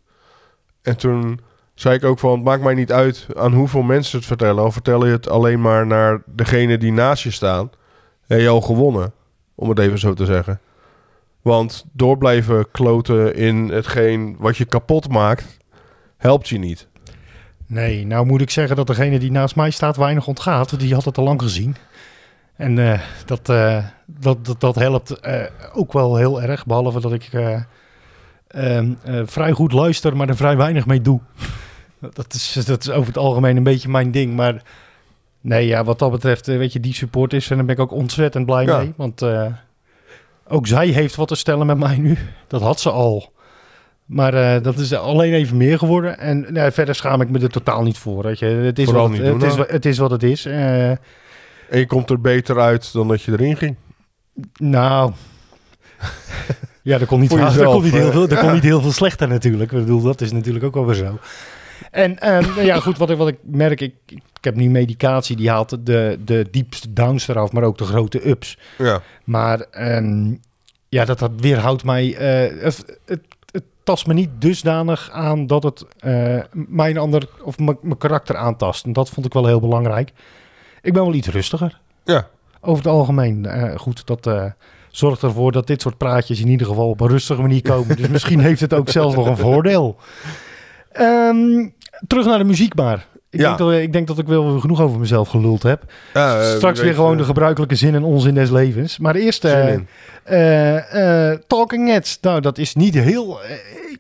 En 0.83 0.97
toen 0.97 1.41
zei 1.75 1.95
ik 1.95 2.05
ook 2.05 2.19
van... 2.19 2.33
Het 2.33 2.45
maakt 2.45 2.63
mij 2.63 2.75
niet 2.75 2.93
uit 2.93 3.27
aan 3.37 3.53
hoeveel 3.53 3.83
mensen 3.83 4.19
het 4.19 4.27
vertellen. 4.27 4.63
Al 4.63 4.73
vertel 4.73 5.07
je 5.07 5.13
het 5.13 5.29
alleen 5.29 5.61
maar 5.61 5.87
naar 5.87 6.23
degene 6.27 6.79
die 6.79 6.93
naast 6.93 7.23
je 7.23 7.31
staan. 7.31 7.71
Heb 8.27 8.41
je 8.41 8.49
al 8.49 8.61
gewonnen. 8.61 9.13
Om 9.55 9.69
het 9.69 9.79
even 9.79 9.99
zo 9.99 10.15
te 10.15 10.25
zeggen. 10.25 10.61
Want 11.43 11.85
door 11.93 12.19
blijven 12.19 12.71
kloten 12.71 13.35
in 13.35 13.69
hetgeen 13.69 14.37
wat 14.39 14.57
je 14.57 14.65
kapot 14.65 15.09
maakt, 15.09 15.57
helpt 16.17 16.49
je 16.49 16.59
niet. 16.59 16.89
Nee, 17.67 18.07
nou 18.07 18.27
moet 18.27 18.41
ik 18.41 18.51
zeggen 18.51 18.77
dat 18.77 18.87
degene 18.87 19.19
die 19.19 19.31
naast 19.31 19.57
mij 19.57 19.71
staat 19.71 19.97
weinig 19.97 20.27
ontgaat. 20.27 20.71
want 20.71 20.83
Die 20.83 20.95
had 20.95 21.05
het 21.05 21.19
al 21.19 21.25
lang 21.25 21.43
gezien. 21.43 21.77
En 22.57 22.79
eh, 22.93 23.01
dat, 23.25 23.49
eh, 23.49 23.85
dat, 24.07 24.45
dat, 24.45 24.61
dat 24.61 24.75
helpt 24.75 25.21
eh, 25.21 25.43
ook 25.73 25.93
wel 25.93 26.17
heel 26.17 26.43
erg. 26.43 26.67
Behalve 26.67 27.01
dat 27.01 27.13
ik 27.13 27.29
eh, 27.33 27.63
ehm, 28.49 28.93
eh, 29.05 29.21
vrij 29.25 29.53
goed 29.53 29.73
luister, 29.73 30.17
maar 30.17 30.29
er 30.29 30.37
vrij 30.37 30.57
weinig 30.57 30.87
mee 30.87 31.01
doe. 31.01 31.21
dat, 32.15 32.35
is, 32.35 32.53
dat 32.67 32.81
is 32.83 32.91
over 32.91 33.07
het 33.07 33.19
algemeen 33.19 33.57
een 33.57 33.63
beetje 33.63 33.89
mijn 33.89 34.11
ding. 34.11 34.35
Maar 34.35 34.63
nee, 35.41 35.67
ja, 35.67 35.85
wat 35.85 35.99
dat 35.99 36.11
betreft, 36.11 36.47
weet 36.47 36.73
je, 36.73 36.81
die 36.81 36.95
support 36.95 37.33
is. 37.33 37.51
En 37.51 37.57
daar 37.57 37.65
ben 37.67 37.75
ik 37.75 37.81
ook 37.81 37.93
ontzettend 37.93 38.47
blij 38.47 38.65
Ja. 38.65 38.79
mee. 38.79 38.93
Want 38.97 39.23
ook 40.53 40.67
zij 40.67 40.87
heeft 40.87 41.15
wat 41.15 41.29
te 41.29 41.35
stellen 41.35 41.67
met 41.67 41.79
mij 41.79 41.99
nu. 41.99 42.19
Dat 42.47 42.61
had 42.61 42.81
ze 42.81 42.91
al. 42.91 43.33
Maar 44.07 44.35
eh, 44.35 44.63
dat 44.63 44.79
is 44.79 44.93
alleen 44.95 45.33
even 45.33 45.57
meer 45.57 45.79
geworden. 45.79 46.19
En 46.19 46.73
verder 46.73 46.95
schaam 46.95 47.21
ik 47.21 47.31
me 47.31 47.39
er 47.39 47.51
totaal 47.51 47.83
niet 47.83 47.99
voor. 47.99 48.23
Weet 48.23 48.39
je. 48.39 48.47
Het, 48.47 48.79
is 48.79 48.85
Vooral 48.85 49.09
wat, 49.09 49.19
het, 49.19 49.43
is, 49.43 49.57
het 49.57 49.87
is 49.87 49.99
wat 49.99 50.11
het 50.11 50.23
is. 50.23 50.45
Eh, 50.45 50.91
En 50.91 50.99
je 51.69 51.87
komt 51.87 52.11
er 52.11 52.21
beter 52.21 52.61
uit 52.61 52.93
dan 52.93 53.09
dat 53.09 53.23
je 53.23 53.33
erin 53.33 53.57
ging. 53.57 53.77
nou. 54.57 55.13
ja, 56.83 56.99
er 56.99 57.07
kon 57.07 57.21
niet, 57.21 57.33
er 57.33 57.39
jezelf, 57.39 57.75
kon 57.75 57.83
niet, 57.83 57.93
heel, 57.93 58.11
veel, 58.11 58.29
er 58.29 58.39
kon 58.39 58.53
niet 58.53 58.63
heel 58.63 58.81
veel 58.81 58.93
slechter 58.93 59.29
natuurlijk. 59.29 59.73
Ik 59.73 59.79
bedoel, 59.79 60.03
dat 60.03 60.21
is 60.21 60.33
natuurlijk 60.33 60.65
ook 60.65 60.75
wel 60.75 60.87
weer 60.87 60.95
zo. 60.95 61.19
En 61.91 62.19
ehm, 62.19 62.41
nou 62.49 62.63
ja, 62.63 62.81
goed, 62.81 62.99
wat 62.99 63.11
ik, 63.11 63.17
wat 63.17 63.29
ik 63.29 63.39
merk, 63.43 63.81
ik, 63.81 63.95
ik 64.07 64.21
heb 64.41 64.55
nu 64.55 64.71
medicatie 64.71 65.37
die 65.37 65.51
haalt 65.51 65.87
de, 65.87 66.19
de 66.25 66.47
diepste 66.51 66.93
downs 66.93 67.29
eraf, 67.29 67.53
maar 67.53 67.63
ook 67.63 67.79
de 67.79 67.85
grote 67.85 68.29
ups. 68.29 68.59
Ja. 68.79 69.03
Maar 69.25 69.61
ehm, 69.61 70.35
ja, 70.89 71.05
dat, 71.05 71.19
dat 71.19 71.31
weerhoudt 71.37 71.85
mij. 71.85 72.17
eh, 72.17 72.63
het, 72.63 72.99
het, 73.05 73.21
het 73.51 73.63
tast 73.85 74.07
me 74.07 74.15
niet 74.15 74.31
dusdanig 74.39 75.11
aan 75.11 75.47
dat 75.47 75.63
het 75.63 75.85
eh, 75.99 76.39
mijn 76.53 76.99
ander 76.99 77.29
of 77.43 77.59
mijn 77.59 77.99
karakter 77.99 78.37
aantast. 78.37 78.85
En 78.85 78.93
dat 78.93 79.11
vond 79.11 79.27
ik 79.27 79.33
wel 79.33 79.47
heel 79.47 79.61
belangrijk. 79.61 80.13
Ik 80.83 80.93
ben 80.93 81.03
wel 81.03 81.15
iets 81.15 81.29
rustiger. 81.29 81.81
Ja. 82.05 82.29
Over 82.61 82.85
het 82.85 82.93
algemeen. 82.93 83.47
Eh, 83.47 83.79
goed, 83.79 84.07
dat 84.07 84.53
zorgt 84.91 85.23
ervoor 85.23 85.53
dat 85.53 85.67
dit 85.67 85.83
soort 85.83 85.97
praatjes 85.97 86.41
in 86.41 86.49
ieder 86.49 86.67
geval 86.67 86.89
op 86.89 87.01
een 87.01 87.09
rustige 87.09 87.41
manier 87.41 87.63
komen. 87.63 87.97
dus 87.97 88.09
misschien 88.09 88.41
heeft 88.41 88.61
het 88.61 88.75
ook 88.75 88.89
zelfs 88.89 89.15
nog 89.15 89.27
een 89.27 89.37
voordeel. 89.37 89.97
Ehm, 90.93 91.69
terug 92.07 92.27
naar 92.27 92.39
de 92.39 92.45
muziek 92.45 92.75
maar. 92.75 93.07
Ik, 93.31 93.41
Ja. 93.41 93.47
denk 93.47 93.59
dat, 93.59 93.73
ik 93.73 93.93
denk 93.93 94.07
dat 94.07 94.19
ik 94.19 94.27
wel 94.27 94.59
genoeg 94.61 94.81
over 94.81 94.99
mezelf 94.99 95.29
geluld 95.29 95.63
heb. 95.63 95.83
Eh, 96.13 96.43
Straks 96.43 96.81
weer 96.81 96.95
gewoon 96.95 97.13
eh, 97.13 97.19
de 97.19 97.25
gebruikelijke 97.25 97.75
zin 97.75 97.95
en 97.95 98.03
onzin 98.03 98.35
des 98.35 98.51
levens. 98.51 98.99
Maar 98.99 99.15
eerst 99.15 99.45
eh, 99.45 99.75
eh, 100.25 101.31
eh, 101.33 101.39
Talking 101.47 101.89
Heads. 101.89 102.19
Nou, 102.21 102.41
dat 102.41 102.59
is 102.59 102.75
niet 102.75 102.95
heel... 102.95 103.43
eh, 103.43 103.51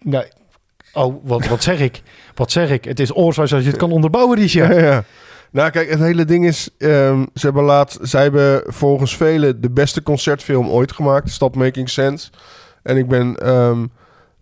nou, 0.01 0.25
oh, 0.93 1.15
wat, 1.25 1.47
wat 1.47 1.63
zeg 1.63 1.81
ik? 1.81 2.03
Wat 2.35 2.51
zeg 2.51 2.71
ik? 2.71 2.85
Het 2.85 3.01
is 3.01 3.17
oorzaak 3.17 3.51
als 3.53 3.63
je 3.63 3.69
het 3.69 3.77
kan 3.79 3.93
onderbouwen, 3.93 4.39
Richard. 4.39 4.75
ja. 4.81 5.05
Nou, 5.51 5.71
kijk, 5.71 5.91
het 5.91 5.99
hele 6.01 6.25
ding 6.25 6.47
is... 6.47 6.69
ehm, 6.79 7.23
ze, 7.35 7.47
hebben 7.47 7.63
laat, 7.65 7.99
zij 8.03 8.23
hebben 8.23 8.63
volgens 8.67 9.17
velen 9.17 9.61
de 9.61 9.71
beste 9.71 10.03
concertfilm 10.03 10.69
ooit 10.69 10.93
gemaakt. 10.93 11.31
Stop 11.31 11.57
Making 11.57 11.91
Sense. 11.91 12.31
En 12.83 12.97
ik 12.97 13.09
ben... 13.09 13.37
ehm, 13.37 13.85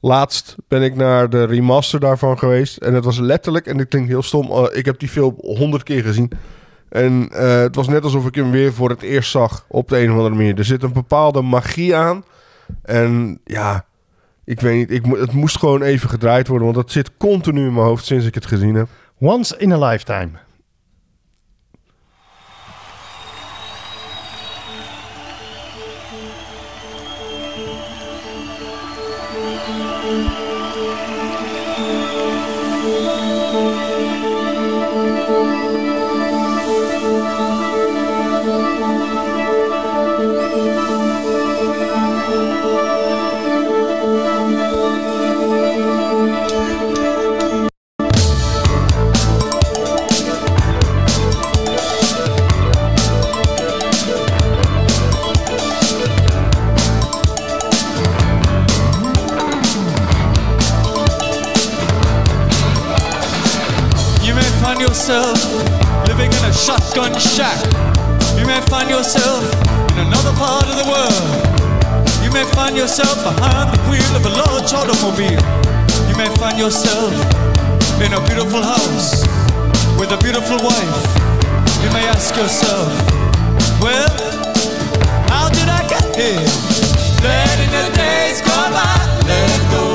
laatst 0.00 0.56
ben 0.68 0.82
ik 0.82 0.96
naar 0.96 1.30
de 1.30 1.44
remaster 1.44 2.00
daarvan 2.00 2.38
geweest. 2.38 2.76
En 2.76 2.94
het 2.94 3.04
was 3.04 3.18
letterlijk... 3.18 3.66
En 3.66 3.76
dit 3.76 3.88
klinkt 3.88 4.08
heel 4.08 4.22
stom. 4.22 4.50
eh, 4.50 4.64
ik 4.78 4.84
heb 4.84 4.98
die 4.98 5.08
film 5.08 5.34
honderd 5.38 5.82
keer 5.82 6.02
gezien. 6.02 6.30
En 6.88 7.28
eh, 7.32 7.60
het 7.60 7.74
was 7.74 7.88
net 7.88 8.04
alsof 8.04 8.26
ik 8.26 8.34
hem 8.34 8.50
weer 8.50 8.72
voor 8.72 8.90
het 8.90 9.02
eerst 9.02 9.30
zag. 9.30 9.64
Op 9.68 9.88
de 9.88 9.98
een 9.98 10.10
of 10.10 10.16
andere 10.16 10.34
manier. 10.34 10.58
Er 10.58 10.64
zit 10.64 10.82
een 10.82 10.92
bepaalde 10.92 11.42
magie 11.42 11.96
aan. 11.96 12.24
En 12.82 13.40
ja... 13.44 13.84
Ik 14.44 14.60
weet 14.60 14.76
niet, 14.76 14.90
ik, 14.90 15.16
het 15.16 15.32
moest 15.32 15.58
gewoon 15.58 15.82
even 15.82 16.08
gedraaid 16.08 16.48
worden. 16.48 16.66
Want 16.66 16.78
dat 16.78 16.90
zit 16.90 17.16
continu 17.16 17.66
in 17.66 17.72
mijn 17.72 17.86
hoofd 17.86 18.04
sinds 18.04 18.26
ik 18.26 18.34
het 18.34 18.46
gezien 18.46 18.74
heb. 18.74 18.88
Once 19.18 19.56
in 19.58 19.72
a 19.72 19.88
lifetime. 19.88 20.30
Yourself 65.10 66.06
living 66.06 66.30
in 66.30 66.44
a 66.46 66.52
shotgun 66.52 67.12
shack. 67.18 67.58
You 68.38 68.46
may 68.46 68.60
find 68.70 68.88
yourself 68.88 69.42
in 69.90 70.06
another 70.06 70.32
part 70.38 70.62
of 70.70 70.76
the 70.78 70.86
world. 70.86 71.26
You 72.22 72.30
may 72.30 72.44
find 72.54 72.76
yourself 72.76 73.18
behind 73.24 73.74
the 73.74 73.82
wheel 73.90 74.12
of 74.14 74.24
a 74.24 74.30
large 74.30 74.72
automobile. 74.72 75.42
You 76.06 76.16
may 76.16 76.30
find 76.38 76.56
yourself 76.56 77.10
in 77.98 78.12
a 78.14 78.20
beautiful 78.28 78.62
house 78.62 79.26
with 79.98 80.12
a 80.12 80.18
beautiful 80.22 80.58
wife. 80.62 81.02
You 81.82 81.90
may 81.90 82.06
ask 82.06 82.36
yourself, 82.36 82.86
well, 83.82 84.14
how 85.26 85.48
did 85.48 85.68
I 85.68 85.82
get 85.90 86.06
here? 86.14 86.46
Letting 87.18 87.72
the 87.74 87.86
days 87.98 88.40
go 88.42 88.54
by, 88.70 88.94
let 89.26 89.58
the 89.74 89.89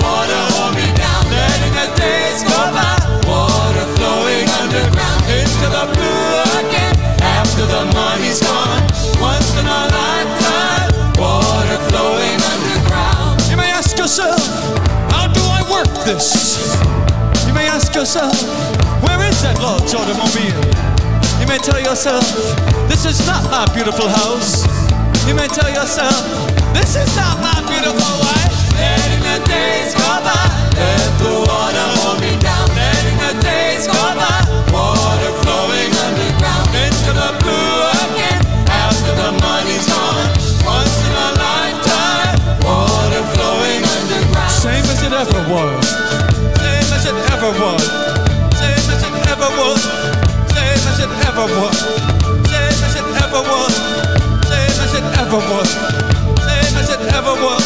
this? 16.05 16.77
You 17.47 17.53
may 17.53 17.67
ask 17.67 17.93
yourself, 17.95 18.33
where 19.01 19.19
is 19.25 19.41
that 19.41 19.57
large 19.57 19.89
automobile? 19.89 20.61
You 21.41 21.47
may 21.49 21.57
tell 21.57 21.81
yourself, 21.81 22.23
this 22.87 23.05
is 23.05 23.25
not 23.25 23.43
my 23.49 23.65
beautiful 23.73 24.07
house. 24.07 24.63
You 25.27 25.33
may 25.33 25.47
tell 25.47 25.69
yourself, 25.69 26.21
this 26.77 26.95
is 26.95 27.09
not 27.17 27.41
my 27.41 27.57
beautiful 27.65 28.13
wife. 28.21 28.53
Letting 28.77 29.23
the 29.25 29.37
days 29.49 29.93
go 29.97 30.21
by, 30.21 30.45
let 30.77 31.09
the 31.17 31.33
water 31.41 31.94
ever 51.37 51.59
was. 51.59 51.79
Same 52.47 52.83
as 52.85 52.95
it 52.95 53.03
ever 53.23 53.41
was. 53.41 53.75
Same 54.47 54.79
as 54.83 54.93
it 54.93 55.03
ever 55.19 55.37
was. 55.51 55.69
Same 56.47 56.77
as 56.79 56.89
it 56.89 57.01
ever 57.13 57.33
was. 57.43 57.65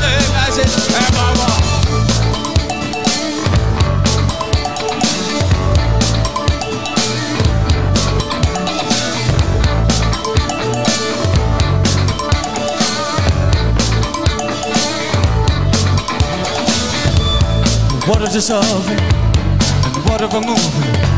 Same 0.00 0.34
as 0.44 0.58
it 0.58 0.68
ever 1.00 1.28
was. 1.40 1.60
Water 18.06 18.26
dissolving 18.26 19.00
and 19.00 20.04
water 20.04 20.26
removing. 20.26 21.09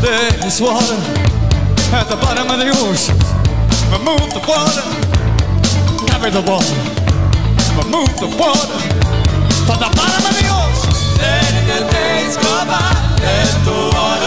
There 0.00 0.46
is 0.46 0.60
water 0.60 0.94
at 1.90 2.06
the 2.08 2.16
bottom 2.22 2.46
of 2.50 2.58
the 2.60 2.70
ocean. 2.86 3.18
Remove 3.90 4.30
the 4.30 4.38
water, 4.46 4.86
carry 6.06 6.30
the 6.30 6.42
water. 6.46 6.78
Remove 7.82 8.14
the 8.22 8.30
water 8.38 8.78
from 9.66 9.78
the 9.82 9.90
bottom 9.98 10.22
of 10.22 10.34
the 10.38 10.46
ocean. 10.54 10.94
Letting 11.18 11.66
the 11.66 11.80
days 11.90 12.36
go 12.36 12.54
by, 12.70 12.94
let 13.18 13.50
the 13.66 13.90
water 13.90 14.17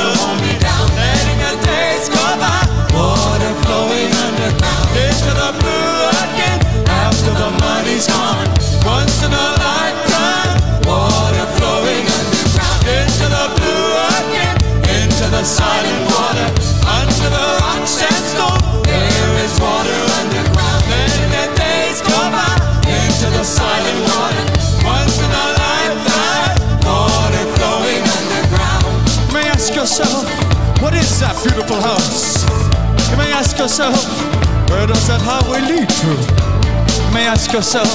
yourself, 33.81 34.69
where 34.69 34.85
does 34.85 35.07
that 35.07 35.21
highway 35.23 35.61
lead 35.65 35.89
to? 35.89 36.13
You 36.13 37.13
may 37.13 37.25
ask 37.25 37.51
yourself, 37.51 37.89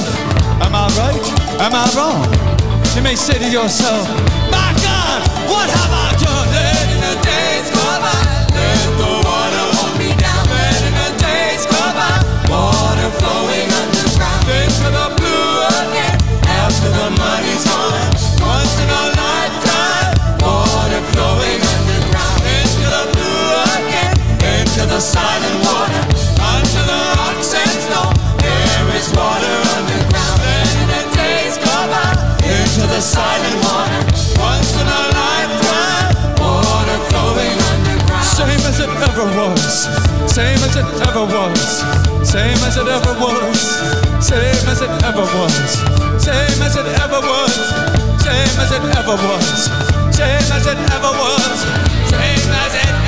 am 0.59 0.75
I 0.75 0.87
right? 0.99 1.25
Am 1.63 1.71
I 1.71 1.87
wrong? 1.95 2.27
You 2.95 3.01
may 3.01 3.15
say 3.15 3.39
to 3.39 3.47
yourself, 3.47 4.03
my 4.51 4.75
God, 4.83 5.19
what 5.47 5.69
have 5.69 5.93
I 5.95 6.09
done? 6.19 6.47
Let 6.51 6.87
in 6.91 6.99
the 6.99 7.15
days 7.23 7.67
go 7.71 7.87
by, 8.03 8.19
let 8.51 8.83
the 8.99 9.11
water 9.23 9.65
hold 9.79 9.95
me 9.95 10.11
down. 10.19 10.43
Let 10.51 10.81
in 10.83 10.91
the 10.91 11.11
days 11.23 11.63
go 11.71 11.83
by, 11.95 12.19
water 12.51 13.09
flowing 13.23 13.69
underground. 13.71 14.43
Into 14.43 14.91
the 14.91 15.07
blue 15.15 15.55
again, 15.71 16.19
after 16.67 16.89
the 16.91 17.07
money's 17.15 17.63
gone. 17.63 18.06
The 32.97 33.03
silent. 33.03 33.61
Once 34.41 34.73
in 34.73 34.87
a 34.87 35.01
lifetime, 35.13 36.17
water 36.41 36.99
flowing 37.09 37.57
underground. 37.69 38.25
Same 38.25 38.63
as 38.65 38.79
it 38.81 38.89
ever 38.89 39.27
was, 39.37 39.85
same 40.25 40.57
as 40.65 40.75
it 40.81 40.87
ever 41.05 41.25
was, 41.29 41.61
same 42.25 42.57
as 42.65 42.75
it 42.81 42.87
ever 42.97 43.13
was, 43.21 43.61
same 44.25 44.65
as 44.73 44.81
it 44.81 44.89
ever 45.05 45.25
was, 45.37 45.77
same 46.25 46.61
as 46.65 46.75
it 46.75 46.89
ever 47.05 47.21
was, 47.21 47.53
same 48.25 48.57
as 48.65 48.71
it 48.73 48.85
ever 48.97 49.17
was, 49.29 49.69
same 50.17 50.49
as 50.57 50.65
it 50.65 50.79
ever 50.97 51.11
was, 51.21 51.57
same 52.09 52.49
as 52.49 52.73
it 52.73 52.87
ever 52.89 53.01
was. 53.01 53.06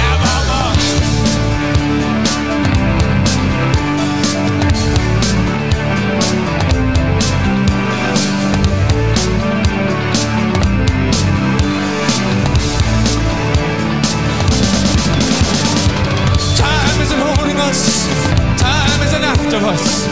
Time 19.49 19.63
isn't 19.63 19.69
us. 19.69 20.05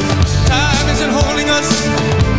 Time 0.47 0.89
isn't 0.89 1.11
holding 1.11 1.47
us. 1.47 2.36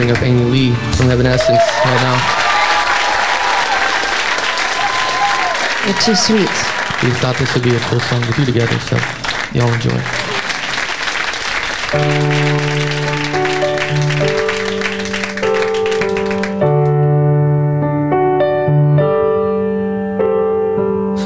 I 0.00 0.02
want 0.02 0.18
bring 0.18 0.32
up 0.34 0.40
Amy 0.40 0.50
Lee 0.50 0.74
from 0.96 1.10
Evanescence 1.10 1.60
right 1.84 2.00
now. 2.00 2.16
You're 5.84 6.00
too 6.00 6.14
sweet. 6.14 6.48
We 7.02 7.10
thought 7.20 7.36
this 7.38 7.52
would 7.52 7.62
be 7.62 7.76
a 7.76 7.80
cool 7.80 8.00
song 8.00 8.22
to 8.22 8.32
do 8.32 8.46
together, 8.46 8.78
so 8.80 8.96
y'all 9.52 9.70
enjoy. 9.70 10.00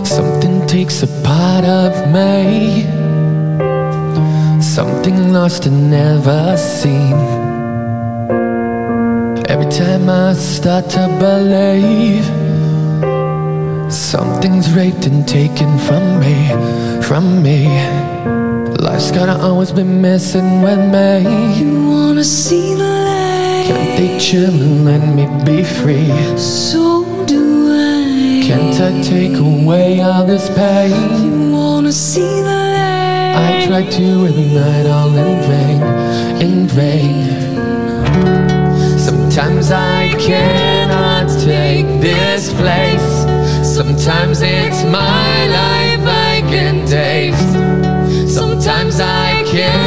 Something 0.05 0.67
takes 0.67 1.05
a 1.05 1.23
part 1.23 1.65
of 1.65 2.11
me. 2.13 2.87
Something 4.61 5.33
lost 5.33 5.67
and 5.67 5.91
never 5.93 6.57
seen. 6.57 7.54
Time 9.75 10.09
I 10.09 10.35
start 10.35 10.89
to 10.91 11.09
believe 11.19 12.25
Something's 13.93 14.73
raped 14.73 15.07
and 15.07 15.27
taken 15.27 15.81
from 15.81 16.21
me, 16.21 17.03
from 17.03 17.43
me 17.43 17.67
Life's 18.79 19.11
gotta 19.11 19.37
always 19.43 19.73
be 19.73 19.83
messing 19.83 20.63
with 20.63 20.79
me 20.79 21.59
You 21.59 21.91
wanna 21.91 22.23
see 22.23 22.75
the 22.75 22.85
light? 22.85 23.65
Can't 23.67 23.99
they 23.99 24.17
chill 24.21 24.55
and 24.55 24.85
let 24.85 25.03
me 25.13 25.27
be 25.45 25.65
free? 25.65 26.07
So 26.39 27.27
do 27.27 27.73
I. 27.73 28.47
Can't 28.47 28.81
I 28.81 29.03
take 29.03 29.37
away 29.39 30.01
all 30.03 30.25
this 30.25 30.49
pain? 30.55 30.93
You 31.25 31.51
wanna 31.51 31.91
see 31.91 32.43
the 32.43 32.59
light? 32.79 33.65
I 33.65 33.67
try 33.67 33.83
to 33.91 34.31
night 34.55 34.87
all 34.87 35.17
in 35.17 35.43
vain, 35.51 36.41
in 36.41 36.69
vain 36.69 37.74
Sometimes 39.35 39.73
I 39.73 40.09
cannot 40.11 41.29
take 41.41 41.89
this 42.01 42.53
place. 42.53 43.67
Sometimes 43.67 44.43
it's 44.43 44.85
my 44.85 45.49
life 45.49 46.07
I 46.07 46.41
can 46.47 46.87
taste. 46.87 48.33
Sometimes 48.33 49.01
I 49.01 49.43
cannot 49.43 49.84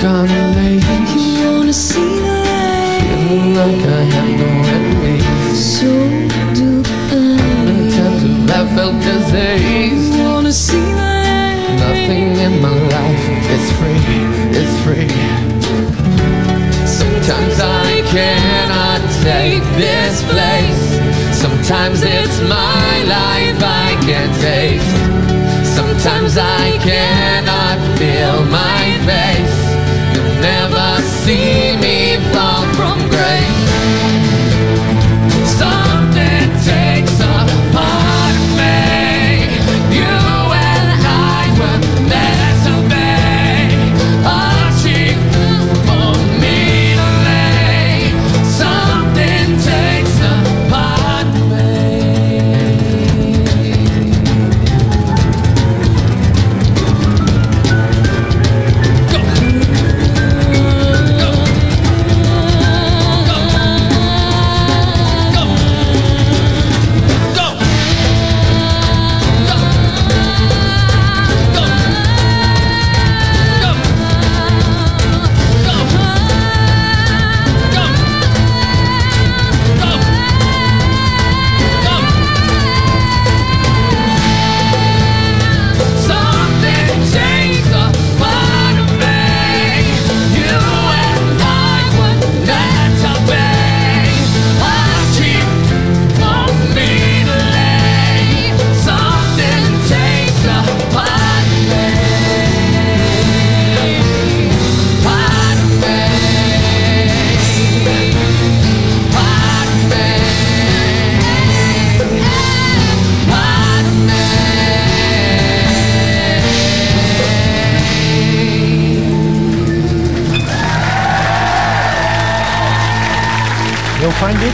freak 0.00 0.10
on 0.10 0.28
a 0.28 0.42
leash 0.56 1.38
You 1.38 1.52
wanna 1.52 1.72
see 1.72 2.00
the 2.00 2.32
light? 2.44 3.28
Feeling 3.28 3.54
like 3.54 3.82
I 3.86 4.02
have 4.14 4.30
no 4.40 4.50
enemies 4.76 5.66
So 5.76 5.86
do 6.54 6.82
Many 7.12 7.88
I. 7.88 7.96
times 7.96 8.22
have 8.22 8.50
I 8.50 8.74
felt 8.74 8.96
diseased 9.02 10.14
You 10.14 10.24
wanna 10.24 10.52
see 10.52 10.80
the 10.80 10.96
light? 10.96 11.76
Nothing 11.78 12.36
in 12.36 12.62
my 12.62 12.76
life 12.96 13.26
is 13.56 13.66
free, 13.78 14.02
it's 14.58 14.76
free. 14.84 15.08
Sometimes 16.86 17.60
I 17.60 18.02
cannot 18.14 19.00
take 19.22 19.64
this 19.78 20.22
place. 20.24 20.82
Sometimes 21.32 22.02
it's 22.02 22.40
my 22.42 22.92
life 23.16 23.60
I 23.62 23.96
can't 24.06 24.34
taste. 24.40 24.96
Sometimes 25.76 26.36
I 26.36 26.76
cannot 26.82 27.19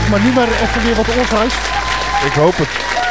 Maar 0.09 0.19
nu 0.19 0.31
maar 0.33 0.47
even 0.47 0.83
weer 0.83 0.95
wat 0.95 1.17
oorgeluid. 1.17 1.53
Ik 2.25 2.33
hoop 2.33 2.57
het. 2.57 3.06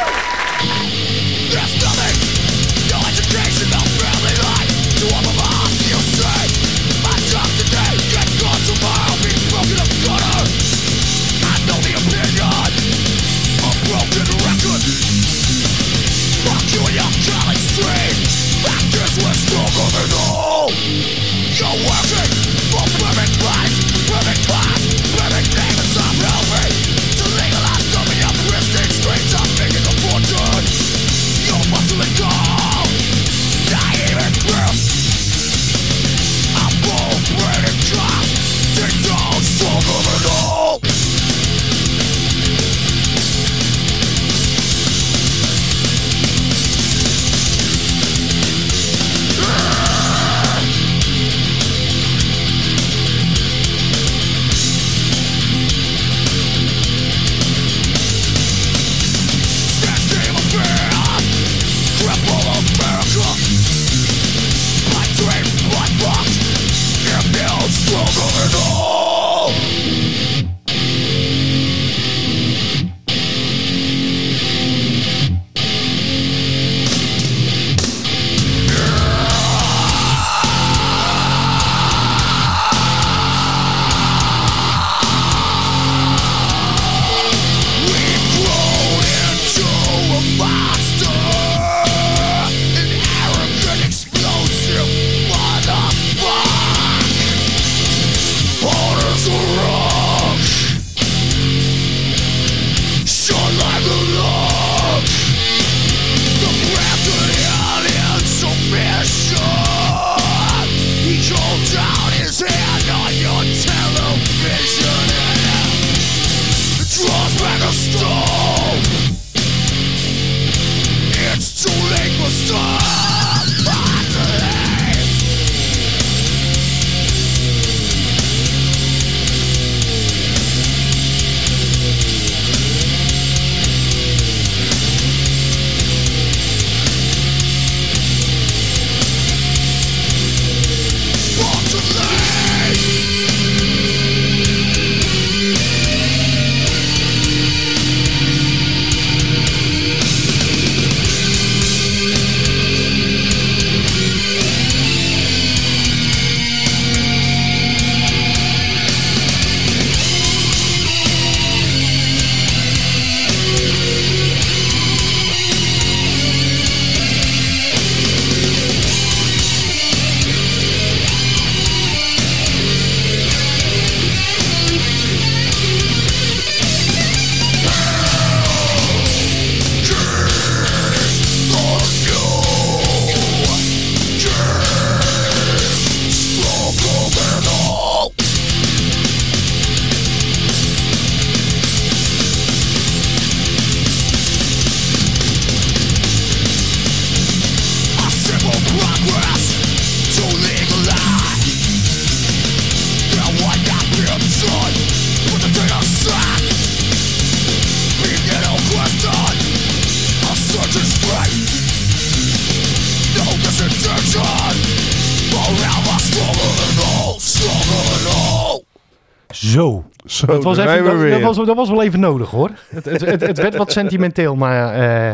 Zo. 220.27 220.33
Dat 220.33 220.43
was, 220.43 220.57
even, 220.57 221.09
dat, 221.09 221.21
was, 221.21 221.45
dat 221.45 221.55
was 221.55 221.69
wel 221.69 221.83
even 221.83 221.99
nodig 221.99 222.29
hoor. 222.29 222.49
Het, 222.69 222.85
het, 222.85 223.01
het, 223.05 223.21
het 223.21 223.37
werd 223.37 223.55
wat 223.55 223.71
sentimenteel, 223.71 224.35
maar 224.35 224.73
eh, 224.73 225.13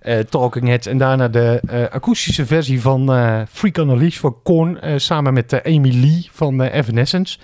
eh, 0.00 0.24
Talking 0.28 0.66
Heads. 0.68 0.86
En 0.86 0.98
daarna 0.98 1.28
de 1.28 1.60
eh, 1.68 1.82
akoestische 1.90 2.46
versie 2.46 2.80
van 2.80 3.06
Freak 3.52 3.76
on 3.78 3.90
a 3.90 3.96
Leash 3.96 4.16
van 4.18 4.36
Korn. 4.42 4.78
samen 5.00 5.32
met 5.32 5.62
Amy 5.64 5.90
Lee 6.00 6.28
van 6.32 6.62
Evanescence. 6.62 7.38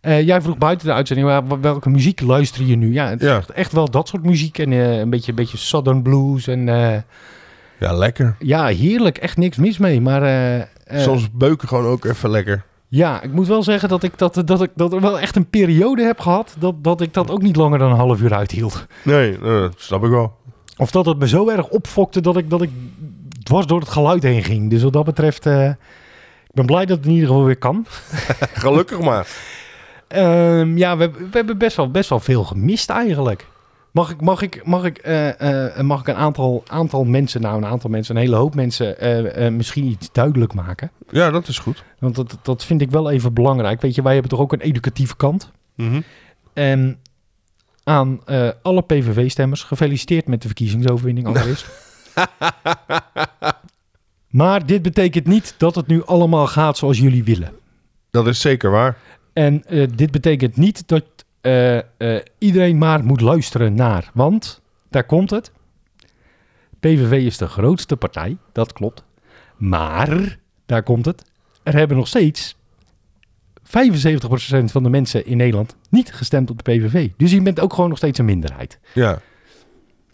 Jij 0.00 0.40
vroeg 0.42 0.58
buiten 0.58 0.86
de 0.86 0.92
uitzending, 0.92 1.42
welke 1.60 1.90
muziek 1.90 2.20
luister 2.20 2.64
je 2.64 2.76
nu? 2.76 2.92
Ja, 2.92 3.08
het 3.08 3.22
is 3.22 3.28
Ja. 3.28 3.36
echt, 3.36 3.50
echt 3.50 3.72
wel 3.72 3.90
dat 3.90 4.08
soort 4.08 4.24
muziek. 4.24 4.58
En 4.58 4.70
een, 4.70 5.10
beetje, 5.10 5.30
een 5.30 5.36
beetje 5.36 5.56
Southern 5.56 6.02
Blues. 6.02 6.46
En 6.46 6.66
Ja, 7.78 7.92
lekker. 7.92 8.36
ja, 8.38 8.66
heerlijk. 8.66 9.18
Echt 9.18 9.36
niks 9.36 9.56
mis 9.56 9.78
mee. 9.78 10.00
Maar 10.00 10.68
Soms 10.94 11.30
beuken 11.32 11.68
gewoon 11.68 11.84
ook 11.86 12.04
even 12.04 12.30
lekker. 12.30 12.64
Ja, 12.94 13.22
ik 13.22 13.32
moet 13.32 13.46
wel 13.46 13.62
zeggen 13.62 13.88
dat 13.88 14.02
ik, 14.02 14.18
dat, 14.18 14.42
dat 14.44 14.62
ik 14.62 14.70
dat 14.74 14.92
er 14.92 15.00
wel 15.00 15.20
echt 15.20 15.36
een 15.36 15.50
periode 15.50 16.02
heb 16.02 16.20
gehad... 16.20 16.56
Dat, 16.58 16.84
dat 16.84 17.00
ik 17.00 17.14
dat 17.14 17.30
ook 17.30 17.42
niet 17.42 17.56
langer 17.56 17.78
dan 17.78 17.90
een 17.90 17.96
half 17.96 18.20
uur 18.20 18.34
uithield. 18.34 18.86
Nee, 19.02 19.38
snap 19.76 20.04
ik 20.04 20.10
wel. 20.10 20.36
Of 20.76 20.90
dat 20.90 21.06
het 21.06 21.18
me 21.18 21.28
zo 21.28 21.48
erg 21.48 21.68
opfokte 21.68 22.20
dat 22.20 22.36
ik, 22.36 22.50
dat 22.50 22.62
ik 22.62 22.70
dwars 23.42 23.66
door 23.66 23.80
het 23.80 23.88
geluid 23.88 24.22
heen 24.22 24.42
ging. 24.42 24.70
Dus 24.70 24.82
wat 24.82 24.92
dat 24.92 25.04
betreft, 25.04 25.46
eh, 25.46 25.68
ik 25.68 26.54
ben 26.54 26.66
blij 26.66 26.86
dat 26.86 26.96
het 26.96 27.06
in 27.06 27.12
ieder 27.12 27.28
geval 27.28 27.44
weer 27.44 27.56
kan. 27.56 27.86
Gelukkig 28.64 29.00
maar. 29.00 29.26
Ehm, 30.08 30.76
ja, 30.76 30.96
we, 30.96 31.10
we 31.10 31.28
hebben 31.30 31.58
best 31.58 31.76
wel, 31.76 31.90
best 31.90 32.08
wel 32.08 32.20
veel 32.20 32.44
gemist 32.44 32.90
eigenlijk. 32.90 33.46
Mag 33.94 34.10
ik, 34.10 34.20
mag 34.20 34.42
ik, 34.42 34.66
mag 34.66 34.84
ik, 34.84 34.98
eh, 34.98 35.68
eh, 35.78 35.80
mag 35.80 36.00
ik 36.00 36.08
een 36.08 36.14
aantal, 36.14 36.62
aantal 36.66 37.04
mensen, 37.04 37.40
nou 37.40 37.56
een 37.56 37.66
aantal 37.66 37.90
mensen, 37.90 38.16
een 38.16 38.20
hele 38.20 38.36
hoop 38.36 38.54
mensen, 38.54 38.98
eh, 38.98 39.46
eh, 39.46 39.52
misschien 39.52 39.84
iets 39.84 40.12
duidelijk 40.12 40.54
maken? 40.54 40.90
Ja, 41.10 41.30
dat 41.30 41.48
is 41.48 41.58
goed. 41.58 41.84
Want 41.98 42.14
dat, 42.14 42.38
dat 42.42 42.64
vind 42.64 42.80
ik 42.80 42.90
wel 42.90 43.10
even 43.10 43.32
belangrijk. 43.34 43.80
Weet 43.80 43.94
je, 43.94 44.02
wij 44.02 44.12
hebben 44.12 44.30
toch 44.30 44.40
ook 44.40 44.52
een 44.52 44.60
educatieve 44.60 45.16
kant. 45.16 45.50
Mhm. 45.74 46.00
En 46.52 46.98
aan 47.84 48.20
eh, 48.24 48.48
alle 48.62 48.82
PVV-stemmers, 48.82 49.62
gefeliciteerd 49.62 50.26
met 50.26 50.42
de 50.42 50.46
verkiezingsoverwinning 50.46 51.26
allereerst. 51.26 51.66
maar 54.40 54.66
dit 54.66 54.82
betekent 54.82 55.26
niet 55.26 55.54
dat 55.58 55.74
het 55.74 55.86
nu 55.86 56.04
allemaal 56.04 56.46
gaat 56.46 56.78
zoals 56.78 56.98
jullie 56.98 57.24
willen. 57.24 57.52
Dat 58.10 58.26
is 58.26 58.40
zeker 58.40 58.70
waar. 58.70 58.96
En 59.32 59.64
eh, 59.64 59.88
dit 59.94 60.10
betekent 60.10 60.56
niet 60.56 60.88
dat 60.88 61.04
eh, 61.44 61.78
eh, 61.78 62.22
iedereen 62.38 62.78
maar 62.78 63.04
moet 63.04 63.20
luisteren 63.20 63.74
naar. 63.74 64.10
Want, 64.14 64.60
daar 64.90 65.04
komt 65.04 65.30
het. 65.30 65.52
PVV 66.80 67.24
is 67.24 67.38
de 67.38 67.46
grootste 67.46 67.96
partij, 67.96 68.36
dat 68.52 68.72
klopt. 68.72 69.04
Maar, 69.56 70.38
daar 70.66 70.82
komt 70.82 71.04
het. 71.04 71.22
Er 71.62 71.74
hebben 71.74 71.96
nog 71.96 72.08
steeds 72.08 72.56
75% 73.62 74.64
van 74.64 74.82
de 74.82 74.88
mensen 74.88 75.26
in 75.26 75.36
Nederland 75.36 75.76
niet 75.90 76.12
gestemd 76.12 76.50
op 76.50 76.64
de 76.64 76.72
PVV. 76.72 77.10
Dus 77.16 77.30
je 77.30 77.42
bent 77.42 77.60
ook 77.60 77.72
gewoon 77.72 77.88
nog 77.88 77.98
steeds 77.98 78.18
een 78.18 78.24
minderheid. 78.24 78.78
Ja. 78.94 79.20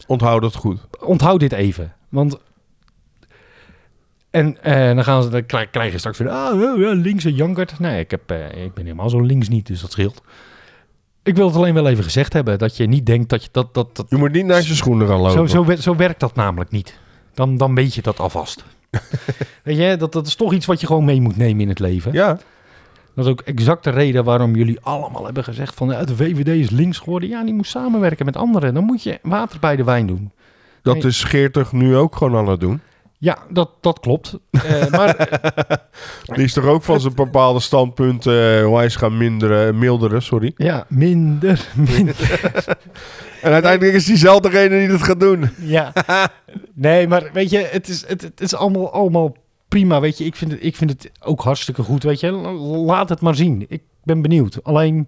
Onthoud 0.07 0.41
dat 0.41 0.55
goed. 0.55 0.79
Onthoud 0.99 1.39
dit 1.39 1.51
even. 1.51 1.95
Want. 2.09 2.37
En 4.29 4.63
eh, 4.63 4.95
dan, 4.95 5.03
gaan 5.03 5.23
ze, 5.23 5.29
dan 5.29 5.45
krijg, 5.45 5.69
krijg 5.69 5.91
je 5.91 5.97
straks 5.97 6.17
weer. 6.17 6.29
Ah, 6.29 6.61
oh, 6.61 6.77
links 6.77 7.25
en 7.25 7.35
jankert. 7.35 7.79
Nee, 7.79 7.99
ik, 7.99 8.11
heb, 8.11 8.31
ik 8.55 8.73
ben 8.73 8.83
helemaal 8.83 9.09
zo 9.09 9.19
links 9.19 9.49
niet, 9.49 9.67
dus 9.67 9.81
dat 9.81 9.91
scheelt. 9.91 10.21
Ik 11.23 11.35
wil 11.35 11.47
het 11.47 11.55
alleen 11.55 11.73
wel 11.73 11.87
even 11.87 12.03
gezegd 12.03 12.33
hebben. 12.33 12.59
Dat 12.59 12.77
je 12.77 12.87
niet 12.87 13.05
denkt 13.05 13.29
dat 13.29 13.43
je 13.43 13.49
dat. 13.51 13.73
dat, 13.73 13.95
dat 13.95 14.05
Je 14.09 14.17
moet 14.17 14.31
niet 14.31 14.45
naar 14.45 14.61
je 14.61 14.75
schoenen 14.75 15.07
gaan 15.07 15.19
lopen. 15.19 15.49
zo, 15.49 15.65
zo, 15.65 15.75
zo 15.75 15.95
werkt 15.95 16.19
dat 16.19 16.35
namelijk 16.35 16.71
niet. 16.71 16.99
Dan, 17.33 17.57
dan 17.57 17.75
weet 17.75 17.93
je 17.93 18.01
dat 18.01 18.19
alvast. 18.19 18.63
weet 19.63 19.77
je, 19.77 19.95
dat, 19.97 20.11
dat 20.11 20.27
is 20.27 20.35
toch 20.35 20.53
iets 20.53 20.65
wat 20.65 20.79
je 20.81 20.87
gewoon 20.87 21.05
mee 21.05 21.21
moet 21.21 21.37
nemen 21.37 21.61
in 21.61 21.69
het 21.69 21.79
leven. 21.79 22.13
Ja, 22.13 22.39
Dat 23.15 23.25
is 23.25 23.31
ook 23.31 23.41
exact 23.41 23.83
de 23.83 23.89
reden 23.89 24.23
waarom 24.23 24.55
jullie 24.55 24.79
allemaal 24.81 25.25
hebben 25.25 25.43
gezegd 25.43 25.75
van 25.75 25.87
de 25.87 26.15
VVD 26.15 26.47
is 26.47 26.69
links 26.69 26.97
geworden. 26.99 27.29
Ja, 27.29 27.43
die 27.43 27.53
moet 27.53 27.67
samenwerken 27.67 28.25
met 28.25 28.35
anderen. 28.37 28.73
Dan 28.73 28.83
moet 28.83 29.03
je 29.03 29.19
water 29.23 29.59
bij 29.59 29.75
de 29.75 29.83
wijn 29.83 30.07
doen. 30.07 30.31
dat 30.81 30.93
Nee. 30.95 31.03
is 31.05 31.23
Geertig 31.23 31.71
nu 31.71 31.95
ook 31.97 32.15
gewoon 32.15 32.37
aan 32.37 32.47
het 32.47 32.59
doen. 32.59 32.81
Ja, 33.21 33.37
dat, 33.49 33.69
dat 33.81 33.99
klopt. 33.99 34.37
Eh, 34.51 34.87
maar 34.87 35.15
eh, 35.15 35.77
Die 36.35 36.43
is 36.43 36.53
toch 36.53 36.65
ook 36.65 36.83
van 36.83 36.99
zijn 36.99 37.13
bepaalde 37.15 37.59
standpunten 37.59 38.63
uh, 38.63 38.71
wijs 38.73 38.95
gaan 38.95 39.17
minderen, 39.17 39.77
milderen, 39.77 40.21
sorry. 40.21 40.53
ja, 40.55 40.85
minder, 40.89 41.67
minder. 41.75 42.39
En 43.41 43.51
uiteindelijk 43.51 43.93
is 43.93 44.05
diezelfde 44.05 44.49
degene 44.49 44.77
die 44.79 44.87
dat 44.87 45.03
gaat 45.03 45.19
doen. 45.19 45.49
ja. 45.61 45.93
Nee, 46.73 47.07
maar 47.07 47.29
weet 47.33 47.49
je, 47.49 47.57
het 47.71 47.87
is, 47.87 48.07
het, 48.07 48.21
het 48.21 48.41
is 48.41 48.55
allemaal, 48.55 48.91
allemaal 48.93 49.35
prima. 49.67 49.99
Weet 49.99 50.17
je, 50.17 50.23
ik 50.25 50.35
vind, 50.35 50.51
het, 50.51 50.63
ik 50.63 50.75
vind 50.75 50.89
het 50.89 51.11
ook 51.19 51.41
hartstikke 51.41 51.83
goed. 51.83 52.03
Weet 52.03 52.19
je, 52.19 52.31
laat 52.31 53.09
het 53.09 53.21
maar 53.21 53.35
zien. 53.35 53.65
Ik 53.67 53.81
ben 54.03 54.21
benieuwd. 54.21 54.63
Alleen 54.63 55.07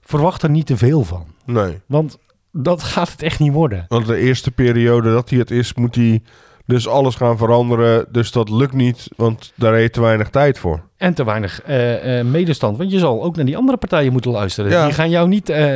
verwacht 0.00 0.42
er 0.42 0.50
niet 0.50 0.66
te 0.66 0.76
veel 0.76 1.04
van. 1.04 1.26
Nee, 1.44 1.80
Want 1.86 2.18
dat 2.52 2.82
gaat 2.82 3.10
het 3.10 3.22
echt 3.22 3.38
niet 3.38 3.52
worden. 3.52 3.84
want 3.88 4.06
de 4.06 4.16
eerste 4.16 4.50
periode 4.50 5.12
dat 5.12 5.30
hij 5.30 5.38
het 5.38 5.50
is, 5.50 5.74
moet 5.74 5.94
hij 5.94 6.22
dus 6.66 6.88
alles 6.88 7.14
gaan 7.14 7.36
veranderen. 7.38 8.06
Dus 8.10 8.32
dat 8.32 8.50
lukt 8.50 8.72
niet, 8.72 9.08
want 9.16 9.52
daar 9.54 9.74
heeft 9.74 9.92
te 9.92 10.00
weinig 10.00 10.28
tijd 10.28 10.58
voor. 10.58 10.80
En 10.96 11.14
te 11.14 11.24
weinig 11.24 11.62
eh, 11.62 12.18
eh, 12.18 12.26
medestand. 12.26 12.76
Want 12.78 12.90
je 12.90 12.98
zal 12.98 13.22
ook 13.22 13.36
naar 13.36 13.44
die 13.44 13.56
andere 13.56 13.78
partijen 13.78 14.12
moeten 14.12 14.30
luisteren. 14.30 14.70
Ja. 14.70 14.84
Die 14.84 14.94
gaan 14.94 15.10
jou 15.10 15.28
niet 15.28 15.48
eh, 15.48 15.72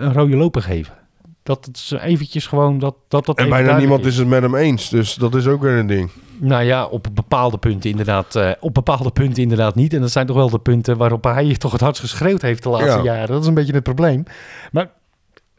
een 0.00 0.12
rode 0.12 0.36
loper 0.36 0.62
geven. 0.62 0.94
Dat 1.42 1.64
het 1.64 1.76
is 1.76 1.90
eventjes 1.90 2.46
gewoon 2.46 2.78
dat 2.78 2.94
dat, 3.08 3.26
dat 3.26 3.38
En 3.38 3.48
bijna 3.48 3.78
niemand 3.78 4.06
is 4.06 4.16
het 4.16 4.28
met 4.28 4.42
hem 4.42 4.54
eens, 4.54 4.88
dus 4.88 5.14
dat 5.14 5.34
is 5.34 5.46
ook 5.46 5.62
weer 5.62 5.72
een 5.72 5.86
ding. 5.86 6.10
Nou 6.38 6.64
ja, 6.64 6.86
op 6.86 7.06
bepaalde 7.12 7.58
punten 7.58 7.90
inderdaad. 7.90 8.56
op 8.60 8.74
bepaalde 8.74 9.10
punten 9.10 9.42
inderdaad 9.42 9.74
niet. 9.74 9.94
En 9.94 10.00
dat 10.00 10.10
zijn 10.10 10.26
toch 10.26 10.36
wel 10.36 10.50
de 10.50 10.58
punten 10.58 10.96
waarop 10.96 11.24
hij 11.24 11.56
toch 11.56 11.72
het 11.72 11.80
hardst 11.80 12.02
geschreeuwd 12.02 12.42
heeft 12.42 12.62
de 12.62 12.68
laatste 12.68 13.02
Ja. 13.02 13.02
jaren. 13.02 13.28
Dat 13.28 13.40
is 13.40 13.46
een 13.46 13.54
beetje 13.54 13.72
het 13.74 13.82
probleem. 13.82 14.24
Maar 14.72 14.90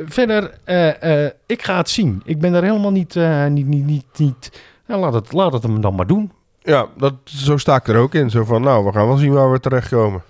verder, 0.08 0.58
eh, 0.64 1.24
eh, 1.26 1.32
ik 1.46 1.64
ga 1.64 1.78
het 1.78 1.90
zien. 1.90 2.22
Ik 2.26 2.40
ben 2.40 2.52
daar 2.52 2.64
helemaal 2.64 2.92
niet... 2.92 3.16
eh, 3.16 3.46
niet, 3.46 3.68
niet, 3.68 3.86
niet, 3.86 4.06
niet 4.18 4.62
ja, 4.88 4.98
laat, 4.98 5.14
het, 5.14 5.32
laat 5.34 5.54
het 5.54 5.64
hem 5.64 5.82
dan 5.82 5.96
maar 5.96 6.08
doen. 6.08 6.32
Ja, 6.62 6.88
dat, 6.98 7.14
zo 7.24 7.58
sta 7.58 7.76
ik 7.76 7.88
er 7.88 7.98
ook 7.98 8.14
in. 8.14 8.30
Zo 8.30 8.44
van, 8.44 8.62
nou, 8.62 8.86
we 8.86 8.92
gaan 8.92 9.08
wel 9.08 9.18
zien 9.18 9.34
waar 9.34 9.52
we 9.52 9.60
terechtkomen. 9.60 10.22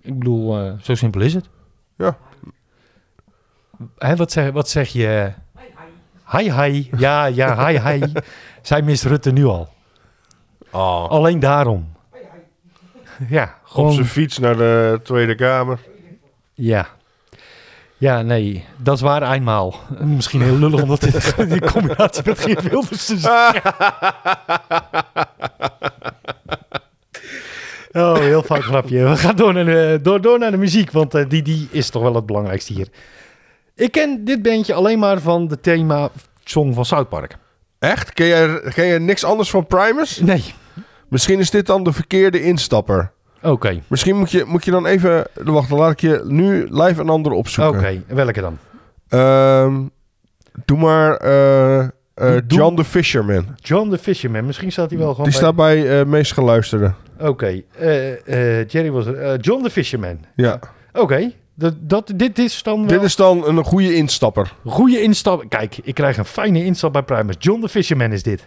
Ik 0.00 0.18
bedoel, 0.18 0.58
eh, 0.58 0.72
zo 0.82 0.94
simpel 0.94 1.20
is 1.20 1.34
het. 1.34 1.48
Ja. 1.96 2.16
Hè, 3.98 4.16
wat, 4.16 4.32
zeg, 4.32 4.50
wat 4.50 4.68
zeg 4.68 4.88
je? 4.88 5.32
Hi, 6.30 6.52
hi. 6.52 6.88
Ja, 6.96 7.24
ja, 7.24 7.66
hi, 7.66 7.78
hi. 7.78 8.12
Zij 8.62 8.82
mist 8.82 9.04
Rutte 9.04 9.30
nu 9.32 9.44
al. 9.44 9.68
Oh. 10.70 11.08
Alleen 11.08 11.38
daarom. 11.38 11.92
Ja, 13.28 13.42
Op 13.42 13.70
gewoon... 13.70 13.92
zijn 13.92 14.06
fiets 14.06 14.38
naar 14.38 14.56
de 14.56 15.00
Tweede 15.02 15.34
Kamer. 15.34 15.78
Ja. 16.54 16.88
Ja, 17.98 18.22
nee, 18.22 18.64
dat 18.76 18.94
is 18.94 19.00
waar 19.00 19.32
eenmaal. 19.32 19.74
Misschien 20.00 20.42
heel 20.42 20.56
lullig 20.56 20.82
omdat 20.82 21.00
dit 21.00 21.34
die 21.50 21.60
combinatie 21.60 22.22
met 22.24 22.38
Geert 22.38 22.62
Wilders. 22.62 23.12
Oh, 27.92 28.18
heel 28.18 28.42
fout 28.42 28.62
grapje. 28.62 29.08
We 29.08 29.16
gaan 29.16 29.36
door 29.36 29.52
naar 29.52 29.64
de, 29.64 29.98
door, 30.02 30.20
door 30.20 30.38
naar 30.38 30.50
de 30.50 30.56
muziek, 30.56 30.90
want 30.90 31.14
eh, 31.14 31.28
die, 31.28 31.42
die 31.42 31.68
is 31.70 31.90
toch 31.90 32.02
wel 32.02 32.14
het 32.14 32.26
belangrijkste 32.26 32.72
hier. 32.72 32.88
Ik 33.74 33.92
ken 33.92 34.24
dit 34.24 34.42
bandje 34.42 34.74
alleen 34.74 34.98
maar 34.98 35.20
van 35.20 35.48
de 35.48 35.60
thema 35.60 36.10
song 36.44 36.74
van 36.74 36.84
South 36.84 37.08
Park. 37.08 37.36
Echt? 37.78 38.12
Ken 38.12 38.26
jij, 38.26 38.60
ken 38.74 38.86
jij 38.86 38.98
niks 38.98 39.24
anders 39.24 39.50
van 39.50 39.66
Primus? 39.66 40.20
Nee. 40.20 40.44
Misschien 41.08 41.38
is 41.38 41.50
dit 41.50 41.66
dan 41.66 41.82
de 41.82 41.92
verkeerde 41.92 42.42
instapper. 42.42 43.12
Oké, 43.42 43.80
Misschien 43.86 44.16
moet 44.16 44.30
je, 44.30 44.44
moet 44.46 44.64
je 44.64 44.70
dan 44.70 44.86
even... 44.86 45.24
Wacht, 45.34 45.68
dan 45.68 45.78
laat 45.78 45.90
ik 45.92 46.00
je 46.00 46.22
nu 46.26 46.66
live 46.70 47.00
een 47.00 47.08
andere 47.08 47.34
oké. 47.34 47.38
opzoeken. 47.38 48.04
Welke 48.06 48.40
dan? 48.40 48.58
Ehm, 49.08 49.80
doe 50.64 50.78
maar 50.78 51.16
eh, 51.16 51.78
eh, 51.78 51.88
John 52.46 52.76
the 52.76 52.84
Fisherman. 52.84 53.46
John 53.56 53.90
the 53.90 53.98
Fisherman. 53.98 54.46
Misschien 54.46 54.72
staat 54.72 54.90
hij 54.90 54.98
wel 54.98 55.10
gewoon 55.14 55.24
Die 55.30 55.32
bij- 55.40 55.42
staat 55.42 55.56
bij 55.56 56.00
eh 56.00 56.06
meest 56.06 56.32
geluisterde. 56.32 56.92
Oké, 57.20 57.60
Jerry 58.66 58.90
was 58.90 59.04
John 59.40 59.62
the 59.62 59.70
Fisherman. 59.70 60.18
Ja. 60.34 60.58
Oké, 60.92 61.32
dat, 61.54 61.74
dat, 61.78 62.12
dit 62.14 62.38
is 62.38 62.62
dan 62.62 62.78
wel 62.78 62.86
Dit 62.88 63.02
is 63.02 63.16
dan 63.16 63.48
een 63.48 63.64
goede 63.64 63.94
instapper. 63.94 64.52
goede 64.66 65.00
instap. 65.02 65.44
Kijk, 65.48 65.78
ik 65.82 65.94
krijg 65.94 66.16
een 66.16 66.24
fijne 66.24 66.64
instap 66.64 66.92
bij 66.92 67.02
Primus. 67.02 67.34
John 67.38 67.60
the 67.60 67.68
Fisherman 67.68 68.12
is 68.12 68.22
dit. 68.22 68.46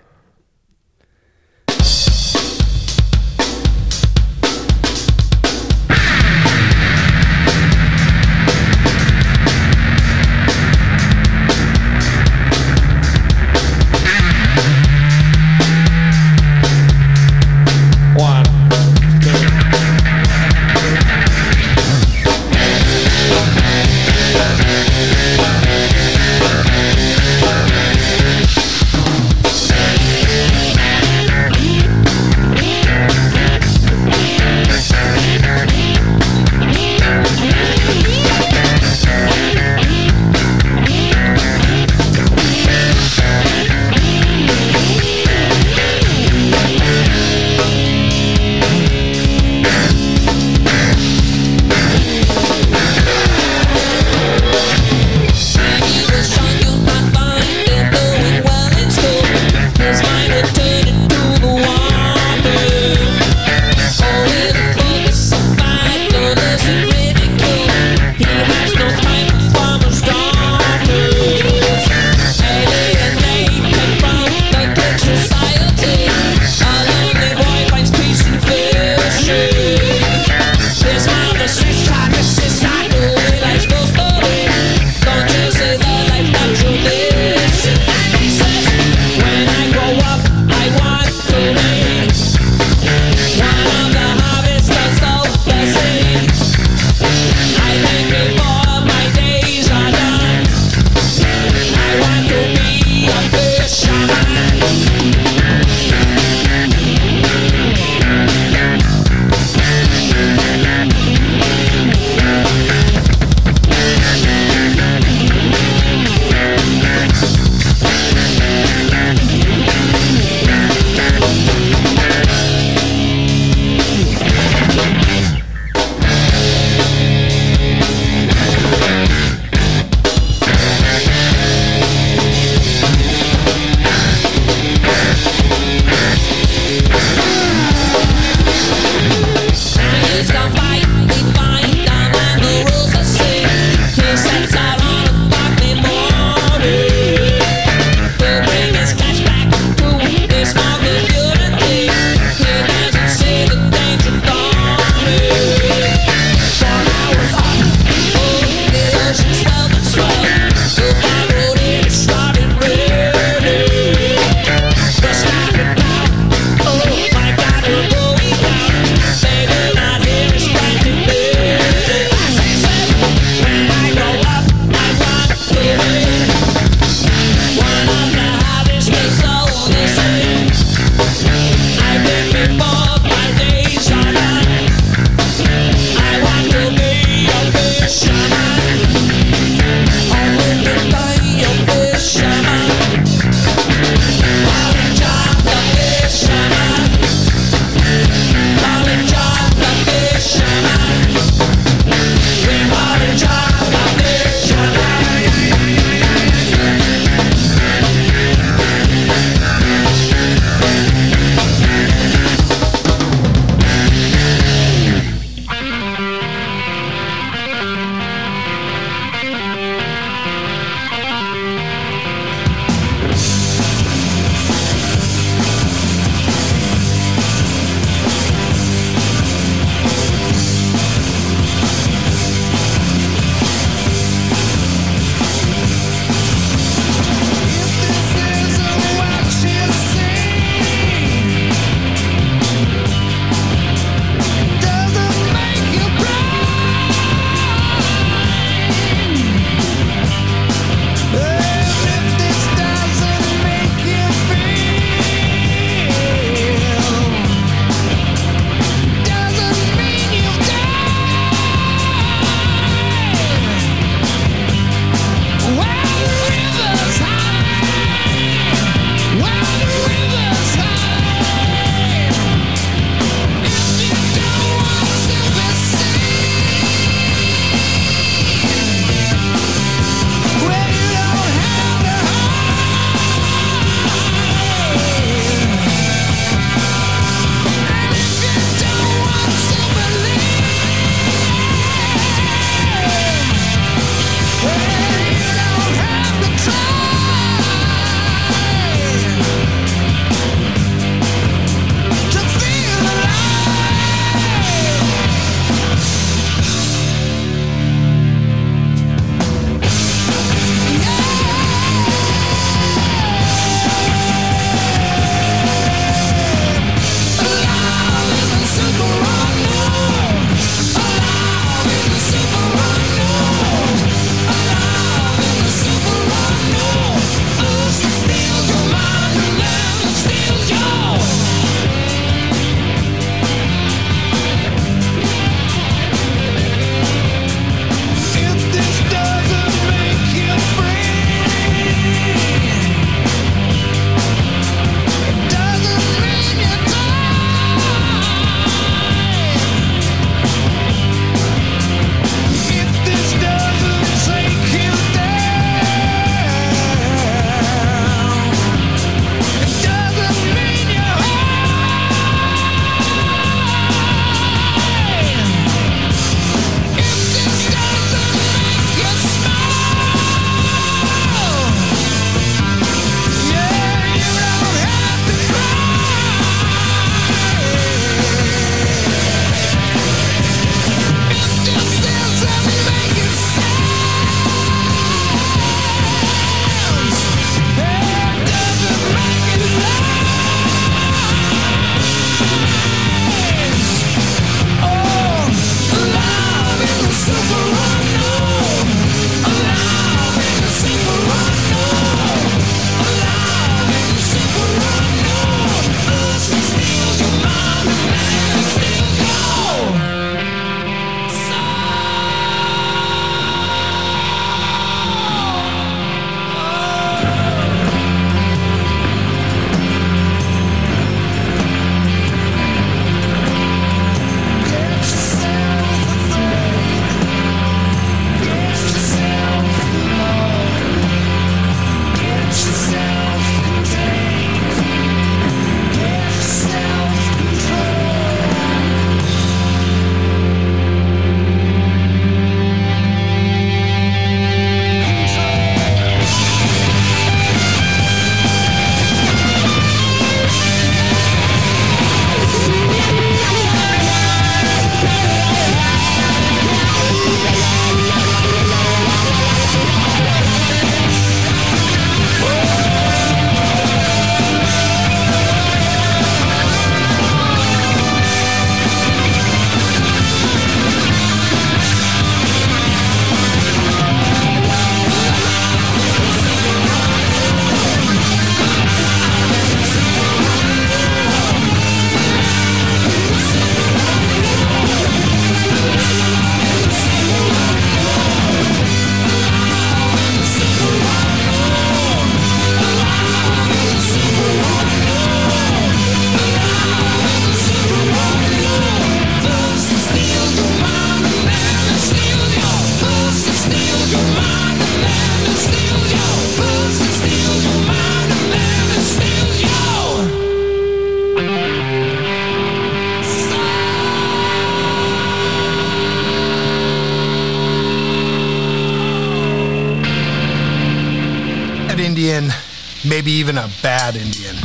Maybe 521.78 523.12
even 523.12 523.38
a 523.38 523.48
bad 523.64 523.96
Indian. 523.96 524.36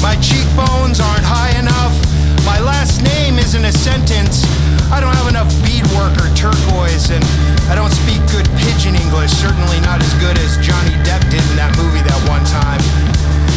My 0.00 0.16
cheekbones 0.16 0.96
aren't 0.96 1.26
high 1.26 1.52
enough. 1.60 1.92
My 2.48 2.56
last 2.56 3.04
name 3.04 3.36
isn't 3.36 3.64
a 3.64 3.72
sentence. 3.72 4.48
I 4.88 4.96
don't 4.96 5.12
have 5.12 5.28
enough 5.28 5.52
beadwork 5.60 6.16
or 6.16 6.32
turquoise, 6.32 7.12
and 7.12 7.20
I 7.68 7.76
don't 7.76 7.92
speak 7.92 8.24
good 8.32 8.48
pidgin 8.56 8.96
English, 8.96 9.28
certainly 9.36 9.76
not 9.84 10.00
as 10.00 10.08
good 10.24 10.40
as 10.40 10.56
Johnny 10.64 10.96
Depp 11.04 11.20
did 11.28 11.44
in 11.52 11.56
that 11.60 11.76
movie 11.76 12.00
that 12.00 12.20
one 12.24 12.40
time. 12.48 12.80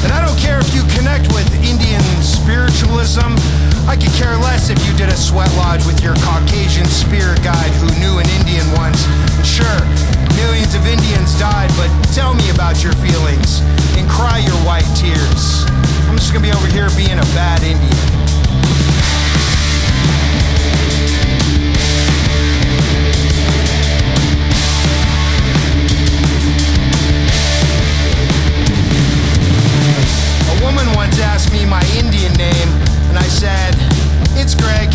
And 0.04 0.12
I 0.12 0.20
don't 0.20 0.36
care 0.36 0.60
if 0.60 0.68
you 0.76 0.84
connect 0.92 1.32
with 1.32 1.48
Indian 1.64 2.04
spiritualism. 2.20 3.40
I 3.88 3.96
could 3.96 4.12
care 4.20 4.36
less 4.44 4.68
if 4.68 4.78
you 4.84 4.92
did 5.00 5.08
a 5.08 5.16
sweat 5.16 5.52
lodge 5.56 5.88
with 5.88 6.04
your 6.04 6.18
Caucasian 6.28 6.92
spirit 6.92 7.40
guide 7.40 7.72
who 7.80 7.88
knew 8.04 8.20
an 8.20 8.28
Indian 8.44 8.68
once. 8.76 9.00
And 9.40 9.48
sure, 9.48 9.80
millions 10.36 10.76
of 10.76 10.86
Indians 10.86 11.38
died, 11.40 11.70
but 11.78 11.90
tell 12.14 12.34
me 12.34 12.50
about 12.50 12.84
your 12.84 12.94
feelings 12.94 13.62
and 13.98 14.10
cry 14.10 14.40
your 14.40 14.58
white 14.66 14.88
tears. 14.96 15.66
I'm 16.08 16.18
just 16.18 16.34
gonna 16.34 16.46
be 16.46 16.52
over 16.52 16.68
here 16.68 16.90
being 16.96 17.18
a 17.18 17.28
bad 17.34 17.64
Indian. 17.64 18.12
A 30.52 30.64
woman 30.64 30.88
once 30.96 31.20
asked 31.20 31.52
me 31.52 31.66
my 31.66 31.84
Indian 31.98 32.34
name, 32.34 32.70
and 33.10 33.18
I 33.18 33.28
said, 33.28 33.76
It's 34.36 34.56
Greg. 34.56 34.94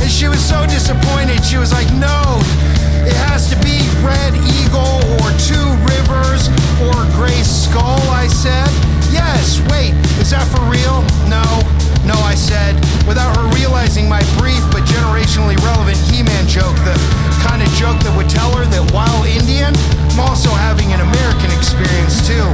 And 0.00 0.10
she 0.10 0.28
was 0.28 0.42
so 0.44 0.64
disappointed. 0.66 1.44
She 1.44 1.58
was 1.58 1.72
like, 1.72 1.90
No, 1.94 2.40
it 3.06 3.16
has 3.30 3.48
to 3.50 3.56
be 3.62 3.78
Red 4.02 4.34
Eagle 4.34 4.98
or 5.22 5.30
Two 5.38 5.66
Rivers 5.86 6.50
or 6.82 7.06
Gray 7.14 7.42
Skull. 7.46 8.02
I 8.10 8.26
said, 8.26 8.68
Yes, 9.14 9.62
wait, 9.70 9.94
is 10.18 10.30
that 10.34 10.44
for 10.50 10.60
real? 10.66 11.06
No, 11.30 11.46
no, 12.02 12.18
I 12.22 12.34
said, 12.34 12.74
without 13.06 13.34
her 13.38 13.46
realizing 13.54 14.08
my 14.08 14.22
brief 14.38 14.62
but 14.74 14.82
generationally 14.86 15.58
relevant 15.62 15.98
He 16.10 16.22
Man 16.22 16.46
joke, 16.46 16.74
the 16.82 16.94
kind 17.42 17.62
of 17.62 17.70
joke 17.78 17.98
that 18.02 18.14
would 18.14 18.30
tell 18.30 18.50
her 18.58 18.66
that 18.66 18.84
while 18.90 19.22
Indian, 19.26 19.74
I'm 20.14 20.20
also 20.20 20.50
having 20.50 20.90
an 20.90 21.02
American 21.02 21.50
experience 21.54 22.26
too. 22.26 22.46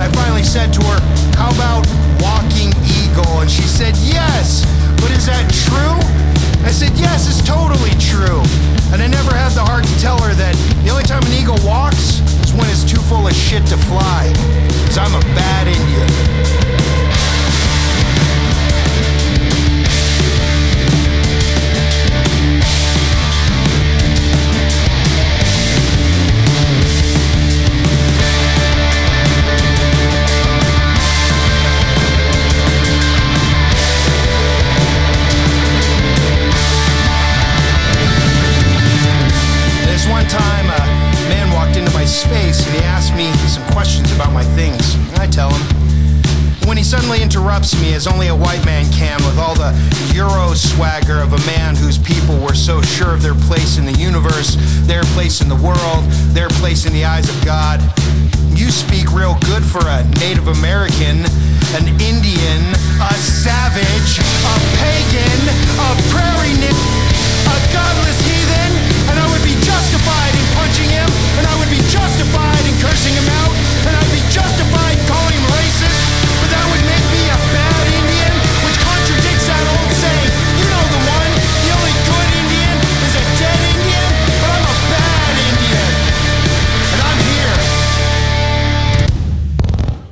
I 0.00 0.12
finally 0.12 0.44
said 0.44 0.72
to 0.76 0.82
her, 0.92 1.00
How 1.40 1.52
about 1.56 1.88
walking 2.20 2.72
eagle? 2.84 3.40
And 3.40 3.50
she 3.50 3.64
said, 3.64 3.96
Yes, 4.04 4.64
but 5.00 5.10
is 5.12 5.24
that 5.26 5.48
true? 5.48 5.96
I 6.64 6.70
said, 6.70 6.96
Yes, 6.98 7.28
it's 7.28 7.46
totally 7.46 7.90
true. 7.98 8.40
And 8.92 9.02
I 9.02 9.08
never 9.08 9.34
had 9.34 9.52
the 9.52 9.64
heart 9.64 9.84
to 9.84 10.00
tell 10.00 10.20
her 10.22 10.34
that 10.34 10.54
the 10.84 10.90
only 10.90 11.04
time 11.04 11.22
an 11.24 11.32
eagle 11.32 11.58
walks 11.66 12.20
is 12.44 12.52
when 12.52 12.68
it's 12.70 12.84
too 12.84 13.00
full 13.02 13.26
of 13.26 13.34
shit 13.34 13.66
to 13.66 13.76
fly. 13.76 14.32
Because 14.82 14.98
I'm 14.98 15.14
a 15.14 15.24
bad 15.34 15.68
Indian. 15.68 16.95
When 46.66 46.76
he 46.76 46.82
suddenly 46.82 47.22
interrupts 47.22 47.80
me, 47.80 47.94
as 47.94 48.08
only 48.08 48.26
a 48.26 48.34
white 48.34 48.64
man 48.64 48.90
can, 48.90 49.22
with 49.24 49.38
all 49.38 49.54
the 49.54 49.70
Euro 50.14 50.52
swagger 50.52 51.20
of 51.20 51.32
a 51.32 51.38
man 51.46 51.76
whose 51.76 51.96
people 51.96 52.36
were 52.40 52.54
so 52.54 52.82
sure 52.82 53.14
of 53.14 53.22
their 53.22 53.36
place 53.46 53.78
in 53.78 53.86
the 53.86 53.92
universe, 53.92 54.56
their 54.82 55.04
place 55.14 55.40
in 55.40 55.48
the 55.48 55.54
world, 55.54 56.02
their 56.34 56.48
place 56.58 56.84
in 56.84 56.92
the 56.92 57.04
eyes 57.04 57.28
of 57.30 57.44
God. 57.44 57.80
You 58.58 58.72
speak 58.72 59.12
real 59.12 59.38
good 59.46 59.62
for 59.62 59.78
a 59.86 60.02
Native 60.18 60.48
American, 60.48 61.22
an 61.78 61.86
Indian, 62.02 62.55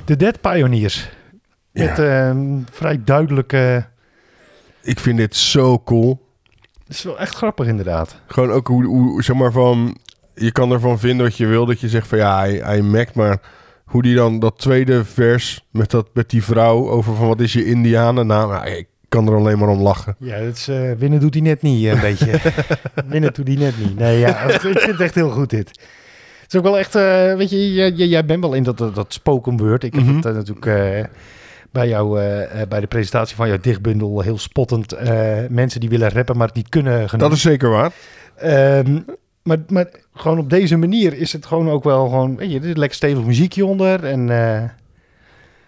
De 0.05 0.15
Dead 0.15 0.41
Pioneers. 0.41 1.09
Met 1.71 1.99
ehm, 1.99 2.59
vrij 2.71 3.01
duidelijke... 3.03 3.85
Ik 4.81 4.99
vind 4.99 5.17
dit 5.17 5.35
zo 5.35 5.79
cool. 5.79 6.27
Het 6.87 6.95
is 6.97 7.03
wel 7.03 7.19
echt 7.19 7.35
grappig 7.35 7.67
inderdaad. 7.67 8.21
Gewoon 8.27 8.51
ook 8.51 8.67
hoe, 8.67 8.85
hoe 8.85 9.23
zeg 9.23 9.35
maar 9.35 9.51
van... 9.51 9.97
Je 10.35 10.51
kan 10.51 10.71
ervan 10.71 10.99
vinden 10.99 11.25
wat 11.25 11.37
je 11.37 11.45
wil. 11.45 11.65
Dat 11.65 11.79
je 11.79 11.89
zegt 11.89 12.07
van 12.07 12.17
ja, 12.17 12.37
hij, 12.37 12.53
hij 12.53 12.81
mekt. 12.81 13.15
Maar 13.15 13.41
hoe 13.85 14.01
die 14.01 14.15
dan 14.15 14.39
dat 14.39 14.57
tweede 14.57 15.05
vers 15.05 15.65
met, 15.71 15.91
dat, 15.91 16.07
met 16.13 16.29
die 16.29 16.43
vrouw 16.43 16.89
over 16.89 17.15
van 17.15 17.27
wat 17.27 17.39
is 17.39 17.53
je 17.53 17.65
Indianen? 17.65 18.27
Nou, 18.27 18.51
nou, 18.51 18.67
ik 18.67 18.87
kan 19.09 19.27
er 19.27 19.35
alleen 19.35 19.57
maar 19.57 19.69
om 19.69 19.81
lachen. 19.81 20.15
Ja, 20.19 20.39
dat 20.39 20.55
is, 20.55 20.67
eh, 20.67 20.91
winnen 20.91 21.19
doet 21.19 21.33
hij 21.33 21.43
net 21.43 21.61
niet, 21.61 21.85
eh, 21.85 21.91
een 21.91 21.99
beetje. 21.99 22.39
winnen 23.07 23.33
doet 23.33 23.47
hij 23.47 23.55
net 23.55 23.77
niet. 23.77 23.97
Nee, 23.97 24.19
ja, 24.19 24.41
ik 24.49 24.59
vind 24.59 24.81
het 24.81 24.99
echt 24.99 25.15
heel 25.15 25.29
goed 25.29 25.49
dit. 25.49 25.79
Het 26.45 26.53
is 26.53 26.59
ook 26.59 26.65
wel 26.65 26.77
echt, 26.77 26.95
eh, 26.95 27.35
weet 27.35 27.49
je, 27.49 27.73
jij, 28.07 28.25
bent 28.25 28.41
wel 28.43 28.53
in 28.53 28.63
dat, 28.63 28.77
dat, 28.77 28.95
dat 28.95 29.13
spoken 29.13 29.57
word. 29.57 29.83
Ik 29.83 29.93
heb 29.93 30.03
Mhm. 30.03 30.15
het 30.15 30.25
eh, 30.25 30.33
natuurlijk 30.33 30.65
eh, 30.65 31.03
bij 31.71 31.87
jou, 31.87 32.19
bij 32.69 32.79
de 32.79 32.87
presentatie 32.87 33.35
van 33.35 33.47
jouw 33.47 33.57
dichtbundel 33.61 34.21
heel 34.21 34.37
spottend. 34.37 34.95
mensen 35.49 35.79
die 35.79 35.89
willen 35.89 36.09
rappen, 36.09 36.37
maar 36.37 36.47
het 36.47 36.55
niet 36.55 36.69
kunnen 36.69 36.93
genoemd. 37.09 37.19
Dat 37.29 37.31
is 37.31 37.41
zeker 37.41 37.69
waar. 37.69 37.91
Ehm, 38.35 38.99
maar, 39.43 39.57
maar 39.67 39.87
gewoon 40.13 40.39
op 40.39 40.49
deze 40.49 40.77
manier 40.77 41.13
is 41.13 41.33
het 41.33 41.45
gewoon 41.45 41.69
ook 41.69 41.83
wel 41.83 42.05
gewoon, 42.09 42.35
weet 42.35 42.51
je, 42.51 42.59
er 42.59 42.65
is 42.65 42.75
lekker 42.75 42.95
stevig 42.97 43.23
muziekje 43.25 43.65
onder. 43.65 44.03
En 44.03 44.27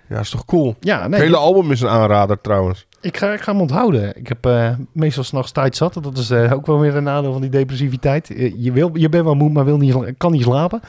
Ja, 0.09 0.19
is 0.19 0.29
toch 0.29 0.45
cool? 0.45 0.75
ja, 0.79 1.01
Het 1.01 1.09
nee, 1.09 1.19
hele 1.19 1.31
dit- 1.31 1.41
album 1.41 1.71
is 1.71 1.81
een 1.81 1.87
aanrader 1.89 2.41
trouwens. 2.41 2.86
Ik, 3.01 3.17
ga, 3.17 3.33
ik 3.33 3.41
ga 3.41 3.51
hem 3.51 3.61
onthouden. 3.61 4.17
Ik 4.17 4.27
heb 4.27 4.45
eh, 4.45 4.73
meestal 4.91 5.23
s'nachts 5.23 5.51
tijd 5.51 5.75
zat. 5.75 5.93
Dat 5.93 6.17
is 6.17 6.29
eh, 6.29 6.53
ook 6.53 6.65
wel 6.65 6.79
weer 6.79 6.95
een 6.95 7.03
nadeel 7.03 7.31
van 7.31 7.41
die 7.41 7.49
depressiviteit. 7.49 8.27
Je, 8.57 8.71
wil, 8.71 8.89
je 8.93 9.09
bent 9.09 9.23
wel 9.23 9.35
moe, 9.35 9.49
maar 9.49 9.65
wil 9.65 9.77
niet, 9.77 9.95
kan 10.17 10.31
niet 10.31 10.43
slapen. 10.43 10.81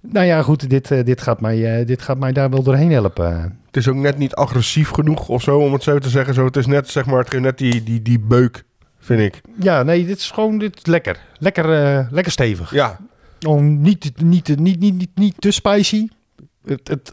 Nou 0.00 0.26
ja, 0.26 0.42
goed, 0.42 0.70
dit, 0.70 0.90
eh, 0.90 1.04
dit, 1.04 1.20
gaat 1.20 1.40
mij, 1.40 1.84
dit 1.84 2.02
gaat 2.02 2.18
mij 2.18 2.32
daar 2.32 2.50
wel 2.50 2.62
doorheen 2.62 2.92
helpen. 2.92 3.58
Het 3.66 3.76
is 3.76 3.88
ook 3.88 3.94
net 3.94 4.18
niet 4.18 4.34
agressief 4.34 4.90
genoeg 4.90 5.28
of 5.28 5.42
zo, 5.42 5.58
om 5.58 5.72
het 5.72 5.82
zo 5.82 5.98
te 5.98 6.08
zeggen. 6.08 6.34
Zo, 6.34 6.44
het 6.44 6.56
is 6.56 6.66
net, 6.66 6.88
zeg 6.88 7.06
maar, 7.06 7.18
het 7.18 7.40
net 7.40 7.58
die, 7.58 7.82
die, 7.82 8.02
die 8.02 8.18
beuk, 8.20 8.64
vind 8.98 9.20
ik. 9.20 9.40
Ja, 9.60 9.82
nee, 9.82 10.06
dit 10.06 10.18
is 10.18 10.30
gewoon 10.30 10.58
dit 10.58 10.76
is 10.76 10.86
lekker. 10.86 11.20
Lekker, 11.38 11.66
lekker 12.10 12.32
stevig. 12.32 12.70
Ja, 12.74 12.98
Om 13.46 13.80
niet, 13.80 14.12
niet, 14.22 14.48
niet, 14.48 14.58
niet, 14.58 14.80
niet, 14.80 14.94
niet, 14.94 15.10
niet 15.14 15.34
te 15.38 15.50
spicy. 15.50 16.08
Het, 16.64 16.88
het, 16.88 17.12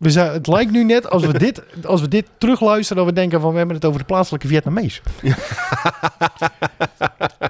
we 0.00 0.10
zijn, 0.10 0.32
het 0.32 0.46
lijkt 0.46 0.70
nu 0.70 0.84
net 0.84 1.10
als 1.10 1.26
we, 1.26 1.38
dit, 1.38 1.62
als 1.84 2.00
we 2.00 2.08
dit 2.08 2.26
terugluisteren... 2.38 2.96
dat 3.04 3.12
we 3.12 3.20
denken 3.20 3.40
van 3.40 3.50
we 3.52 3.58
hebben 3.58 3.76
het 3.76 3.84
over 3.84 3.98
de 3.98 4.06
plaatselijke 4.06 4.46
Vietnamees. 4.48 5.02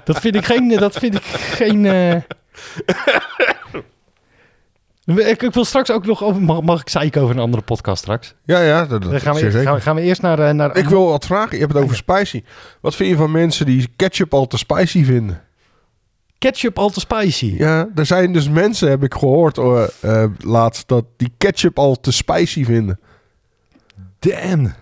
dat 0.03 0.19
vind 0.19 0.35
ik 0.35 0.45
geen... 0.45 0.69
Dat 0.69 0.95
vind 0.95 1.15
ik 1.15 1.23
geen 1.23 1.85
eh, 1.85 2.15
ik, 5.05 5.41
ik 5.41 5.53
wil 5.53 5.65
straks 5.65 5.91
ook 5.91 6.05
nog 6.05 6.23
over... 6.23 6.41
Mag, 6.41 6.61
mag 6.61 6.81
ik 6.81 6.89
zeiken 6.89 7.21
over 7.21 7.35
een 7.35 7.41
andere 7.41 7.63
podcast 7.63 8.01
straks? 8.01 8.33
ja, 8.45 8.61
ja 8.61 8.85
dat, 8.85 9.01
dat 9.01 9.11
Dan 9.11 9.21
gaan 9.21 9.35
we, 9.35 9.41
eerst, 9.41 9.51
zeker. 9.51 9.67
gaan, 9.67 9.77
we, 9.77 9.81
gaan 9.81 9.95
we 9.95 10.01
eerst 10.01 10.21
naar... 10.21 10.39
eh, 10.39 10.53
naar 10.53 10.77
Ik 10.77 10.89
wil 10.89 11.07
wat 11.07 11.25
vragen. 11.25 11.53
Je 11.53 11.61
hebt 11.61 11.73
het 11.73 11.83
over 11.83 11.95
spicy. 11.95 12.43
Wat 12.81 12.95
vind 12.95 13.09
je 13.09 13.15
van 13.15 13.31
mensen 13.31 13.65
die 13.65 13.87
ketchup 13.95 14.33
al 14.33 14.47
te 14.47 14.57
spicy 14.57 15.03
vinden? 15.03 15.41
Ketchup 16.41 16.77
al 16.79 16.89
te 16.89 16.99
spicy. 16.99 17.53
Ja, 17.57 17.89
er 17.95 18.05
zijn 18.05 18.33
dus 18.33 18.49
mensen, 18.49 18.89
heb 18.89 19.03
ik 19.03 19.13
gehoord 19.13 19.57
eh, 19.57 19.83
eh, 20.01 20.31
laatst, 20.39 20.87
dat 20.87 21.05
die 21.17 21.31
ketchup 21.37 21.77
al 21.79 21.99
te 21.99 22.11
spicy 22.11 22.65
vinden. 22.65 22.99
Damn. 24.19 24.73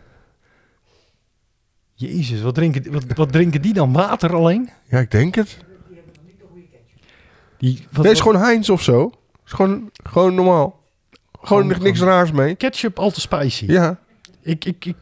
Jezus, 1.93 2.41
wat 2.41 2.55
drinken, 2.55 2.91
wat, 2.91 3.03
wat 3.15 3.31
drinken 3.31 3.61
die 3.61 3.73
dan? 3.73 3.93
Water 3.93 4.35
alleen? 4.35 4.69
Ja, 4.89 4.99
ik 4.99 5.11
denk 5.11 5.35
het. 5.35 5.57
Die, 7.57 7.87
wat, 7.91 8.03
Nee, 8.03 8.11
is 8.13 8.19
wat- 8.19 8.27
gewoon 8.31 8.45
Heinz 8.47 8.69
of 8.69 8.81
zo. 8.81 9.11
Is 9.45 9.51
gewoon, 9.51 9.89
gewoon 10.03 10.35
normaal. 10.35 10.83
Gewoon, 11.41 11.63
Gewoon- 11.67 11.83
niks 11.83 11.99
raars 11.99 12.31
mee. 12.31 12.55
ketchup 12.55 12.99
al 12.99 13.11
te 13.11 13.19
spicy. 13.21 13.65
Ja, 13.65 13.99
Ik, 14.41 14.65
ik, 14.65 14.85
ik, 14.85 14.95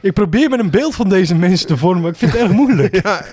ik 0.00 0.12
probeer 0.12 0.48
me 0.50 0.58
een 0.58 0.70
beeld 0.70 0.94
van 0.94 1.08
deze 1.08 1.34
mensen 1.34 1.66
te 1.66 1.76
vormen, 1.76 2.02
maar 2.02 2.10
ik 2.10 2.16
vind 2.16 2.32
het 2.32 2.40
erg 2.40 2.52
moeilijk. 2.52 2.94
ja, 3.04 3.24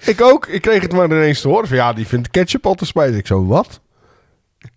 ik 0.00 0.20
ook. 0.20 0.46
Ik 0.46 0.62
kreeg 0.62 0.82
het 0.82 0.92
maar 0.92 1.04
ineens 1.04 1.40
te 1.40 1.48
horen. 1.48 1.68
Van, 1.68 1.76
ja, 1.76 1.92
die 1.92 2.06
vindt 2.06 2.30
ketchup 2.30 2.66
al 2.66 2.74
te 2.74 2.86
spicy. 2.86 3.16
Ik 3.16 3.26
zo, 3.26 3.46
wat? 3.46 3.80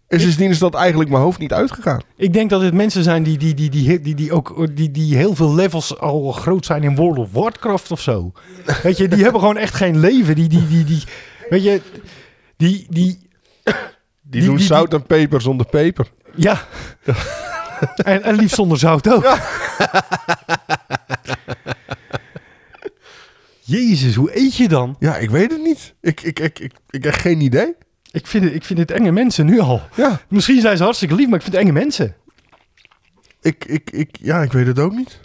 En 0.07 0.19
sindsdien 0.19 0.49
is 0.49 0.59
dat 0.59 0.73
eigenlijk 0.73 1.09
mijn 1.09 1.21
hoofd 1.21 1.39
niet 1.39 1.53
uitgegaan. 1.53 2.01
Ik 2.15 2.33
denk 2.33 2.49
dat 2.49 2.61
het 2.61 2.73
mensen 2.73 3.03
zijn 3.03 3.23
die, 3.23 3.37
die, 3.37 3.53
die, 3.53 3.69
die, 3.69 4.01
die, 4.01 4.15
die, 4.15 4.31
ook, 4.31 4.75
die, 4.75 4.91
die 4.91 5.15
heel 5.15 5.35
veel 5.35 5.55
levels 5.55 5.99
al 5.99 6.31
groot 6.31 6.65
zijn 6.65 6.83
in 6.83 6.95
World 6.95 7.17
of 7.17 7.31
Warcraft 7.31 7.91
of 7.91 8.01
zo. 8.01 8.31
Weet 8.83 8.97
je, 8.97 9.07
die 9.07 9.23
hebben 9.23 9.41
gewoon 9.41 9.57
echt 9.57 9.73
geen 9.75 9.99
leven. 9.99 10.35
Die, 10.35 10.47
die, 10.47 10.67
die, 10.67 10.83
die, 10.83 11.03
weet 11.49 11.63
je, 11.63 11.81
die, 12.57 12.85
die, 12.89 13.19
Die, 14.21 14.45
doen 14.45 14.59
zout 14.59 14.93
en 14.93 15.03
peper 15.03 15.41
zonder 15.41 15.65
peper. 15.65 16.11
ja. 16.35 16.61
En, 17.95 18.23
en 18.23 18.35
liefst 18.35 18.55
zonder 18.55 18.77
zout 18.77 19.13
ook. 19.13 19.23
Jezus, 23.61 24.15
hoe 24.15 24.37
eet 24.37 24.55
je 24.55 24.67
dan? 24.67 24.95
Ja, 24.99 25.17
ik 25.17 25.29
weet 25.29 25.51
het 25.51 25.61
niet. 25.63 25.93
Ik, 26.01 26.21
ik, 26.21 26.39
ik, 26.39 26.59
ik, 26.59 26.73
ik 26.89 27.03
heb 27.03 27.13
geen 27.13 27.41
idee. 27.41 27.75
Ik 28.11 28.27
vind, 28.27 28.43
het, 28.43 28.53
ik 28.53 28.63
vind 28.63 28.79
het 28.79 28.91
enge 28.91 29.11
mensen 29.11 29.45
nu 29.45 29.59
al. 29.59 29.81
Ja, 29.95 30.19
Misschien 30.29 30.61
zijn 30.61 30.77
ze 30.77 30.83
hartstikke 30.83 31.15
lief, 31.15 31.27
maar 31.27 31.35
ik 31.35 31.41
vind 31.41 31.55
het 31.55 31.63
enge 31.63 31.73
mensen. 31.73 32.15
ik, 33.41 33.65
ik, 33.65 33.89
ik, 33.91 34.09
ja, 34.21 34.41
ik 34.41 34.51
weet 34.51 34.67
het 34.67 34.79
ook 34.79 34.91
niet. 34.95 35.19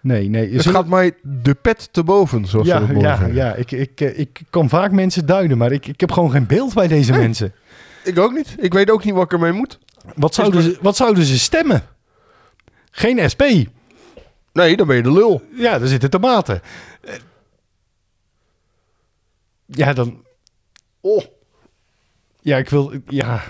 Nee, 0.00 0.28
nee. 0.28 0.52
Het 0.52 0.62
zullen- 0.62 0.78
gaat 0.80 0.88
mij 0.88 1.12
de 1.22 1.54
pet 1.54 1.88
te 1.92 2.02
boven, 2.04 2.46
zoals 2.46 2.66
ze 2.66 2.72
ja, 2.72 2.78
dat 2.80 2.88
mooi 2.88 3.00
ja, 3.06 3.16
zeggen. 3.16 3.34
ja. 3.34 3.54
Ik, 3.54 3.70
ik, 3.70 4.00
eh, 4.00 4.18
ik 4.18 4.40
kan 4.50 4.68
vaak 4.68 4.92
mensen 4.92 5.26
duiden, 5.26 5.58
maar 5.58 5.72
ik, 5.72 5.86
ik 5.86 6.00
heb 6.00 6.10
gewoon 6.12 6.30
geen 6.30 6.46
beeld 6.46 6.74
bij 6.74 6.88
deze 6.88 7.12
mensen. 7.12 7.52
Ik 8.04 8.18
ook 8.18 8.32
niet. 8.32 8.54
Ik 8.58 8.72
weet 8.72 8.90
ook 8.90 9.04
niet 9.04 9.14
wat 9.14 9.24
ik 9.24 9.32
ermee 9.32 9.52
moet. 9.52 9.78
Wat 10.14 10.34
zouden, 10.34 10.62
ze, 10.62 10.78
wat 10.80 10.96
zouden 10.96 11.24
ze 11.24 11.38
stemmen? 11.38 11.82
Geen 12.90 13.30
SP. 13.32 13.42
Nee, 14.58 14.76
dan 14.76 14.86
ben 14.86 14.96
je 14.96 15.02
de 15.02 15.12
lul. 15.12 15.42
Ja, 15.54 15.78
daar 15.78 15.88
zitten 15.88 16.10
tomaten. 16.10 16.60
Ja, 19.66 19.92
dan... 19.92 20.24
Oh. 21.00 21.22
Ja, 22.40 22.56
ik 22.56 22.68
wil... 22.68 22.92
Ja... 23.06 23.42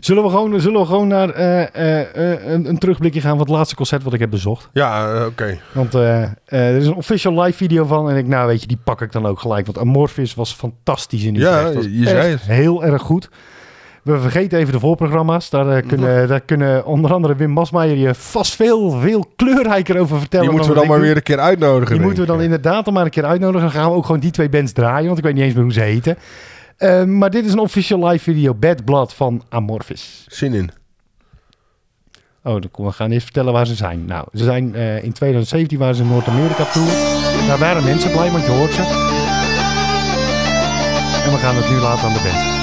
Zullen 0.00 0.22
we 0.22 0.30
gewoon, 0.30 0.60
zullen 0.60 0.80
we 0.80 0.86
gewoon 0.86 1.08
naar 1.08 1.30
eh, 1.30 1.74
eh, 1.74 2.32
eh, 2.32 2.52
een, 2.52 2.68
een 2.68 2.78
terugblikje 2.78 3.20
gaan 3.20 3.30
van 3.30 3.40
het 3.40 3.48
laatste 3.48 3.74
concert 3.74 4.02
wat 4.02 4.12
ik 4.12 4.20
heb 4.20 4.30
bezocht? 4.30 4.68
Ja, 4.72 5.26
oké. 5.26 5.58
Want 5.72 5.94
er 5.94 6.76
is 6.76 6.86
een 6.86 6.94
official 6.94 7.42
live 7.42 7.56
video 7.56 7.84
van. 7.84 8.10
En 8.10 8.16
ik, 8.16 8.26
nou 8.26 8.46
weet 8.46 8.60
je, 8.60 8.66
die 8.66 8.78
pak 8.84 9.02
ik 9.02 9.12
dan 9.12 9.26
ook 9.26 9.40
gelijk. 9.40 9.66
Want 9.66 9.78
Amorphis 9.78 10.34
was 10.34 10.54
fantastisch 10.54 11.24
in 11.24 11.34
die 11.34 11.42
Ja, 11.42 11.68
je 11.68 12.08
zei 12.08 12.30
het. 12.30 12.40
Heel 12.40 12.84
erg 12.84 13.02
goed. 13.02 13.28
We 14.06 14.18
vergeten 14.18 14.58
even 14.58 14.72
de 14.72 14.80
voorprogramma's. 14.80 15.50
Daar, 15.50 15.68
eh, 15.68 15.86
kunnen, 15.86 16.28
daar 16.28 16.40
kunnen 16.40 16.84
onder 16.84 17.12
andere 17.12 17.34
Wim 17.34 17.50
Masmeijer 17.50 17.96
je 17.96 18.14
vast 18.14 18.54
veel, 18.54 18.90
veel 18.90 19.32
kleurrijker 19.36 19.98
over 19.98 20.18
vertellen. 20.18 20.46
Die 20.46 20.54
moeten 20.54 20.74
we 20.74 20.78
dan 20.78 20.88
maar 20.88 21.00
weer 21.00 21.16
een 21.16 21.22
keer 21.22 21.38
uitnodigen. 21.38 21.94
Die 21.94 22.04
moeten 22.04 22.22
we 22.22 22.28
dan 22.28 22.40
inderdaad 22.40 22.84
dan 22.84 22.94
maar 22.94 23.04
een 23.04 23.10
keer 23.10 23.24
uitnodigen. 23.24 23.62
Dan 23.62 23.70
gaan 23.70 23.90
we 23.90 23.96
ook 23.96 24.04
gewoon 24.06 24.20
die 24.20 24.30
twee 24.30 24.48
bands 24.48 24.72
draaien. 24.72 25.06
Want 25.06 25.18
ik 25.18 25.24
weet 25.24 25.34
niet 25.34 25.42
eens 25.42 25.54
meer 25.54 25.62
hoe 25.62 25.72
ze 25.72 25.80
heten. 25.80 26.16
Eh, 26.76 27.04
maar 27.04 27.30
dit 27.30 27.44
is 27.44 27.52
een 27.52 27.58
official 27.58 28.06
live 28.08 28.24
video. 28.24 28.54
Bad 28.54 28.84
Blood 28.84 29.14
van 29.14 29.42
Amorphis. 29.48 30.26
Zin 30.28 30.54
in. 30.54 30.70
Oh, 32.42 32.60
dan 32.60 32.86
we 32.86 32.92
gaan 32.92 33.10
eerst 33.10 33.24
vertellen 33.24 33.52
waar 33.52 33.66
ze 33.66 33.74
zijn. 33.74 34.04
Nou, 34.04 34.26
ze 34.32 34.44
zijn 34.44 34.74
eh, 34.74 35.04
in 35.04 35.12
2017 35.12 35.78
waren 35.78 35.94
ze 35.94 36.02
in 36.02 36.08
Noord-Amerika 36.08 36.64
toe. 36.64 36.86
Daar 37.46 37.58
waren 37.58 37.84
mensen 37.84 38.10
blij, 38.10 38.30
want 38.30 38.44
je 38.44 38.50
hoort 38.50 38.72
ze. 38.72 38.82
En 41.24 41.32
we 41.32 41.38
gaan 41.38 41.56
het 41.56 41.70
nu 41.70 41.76
laten 41.76 42.08
aan 42.08 42.12
de 42.12 42.20
band. 42.22 42.55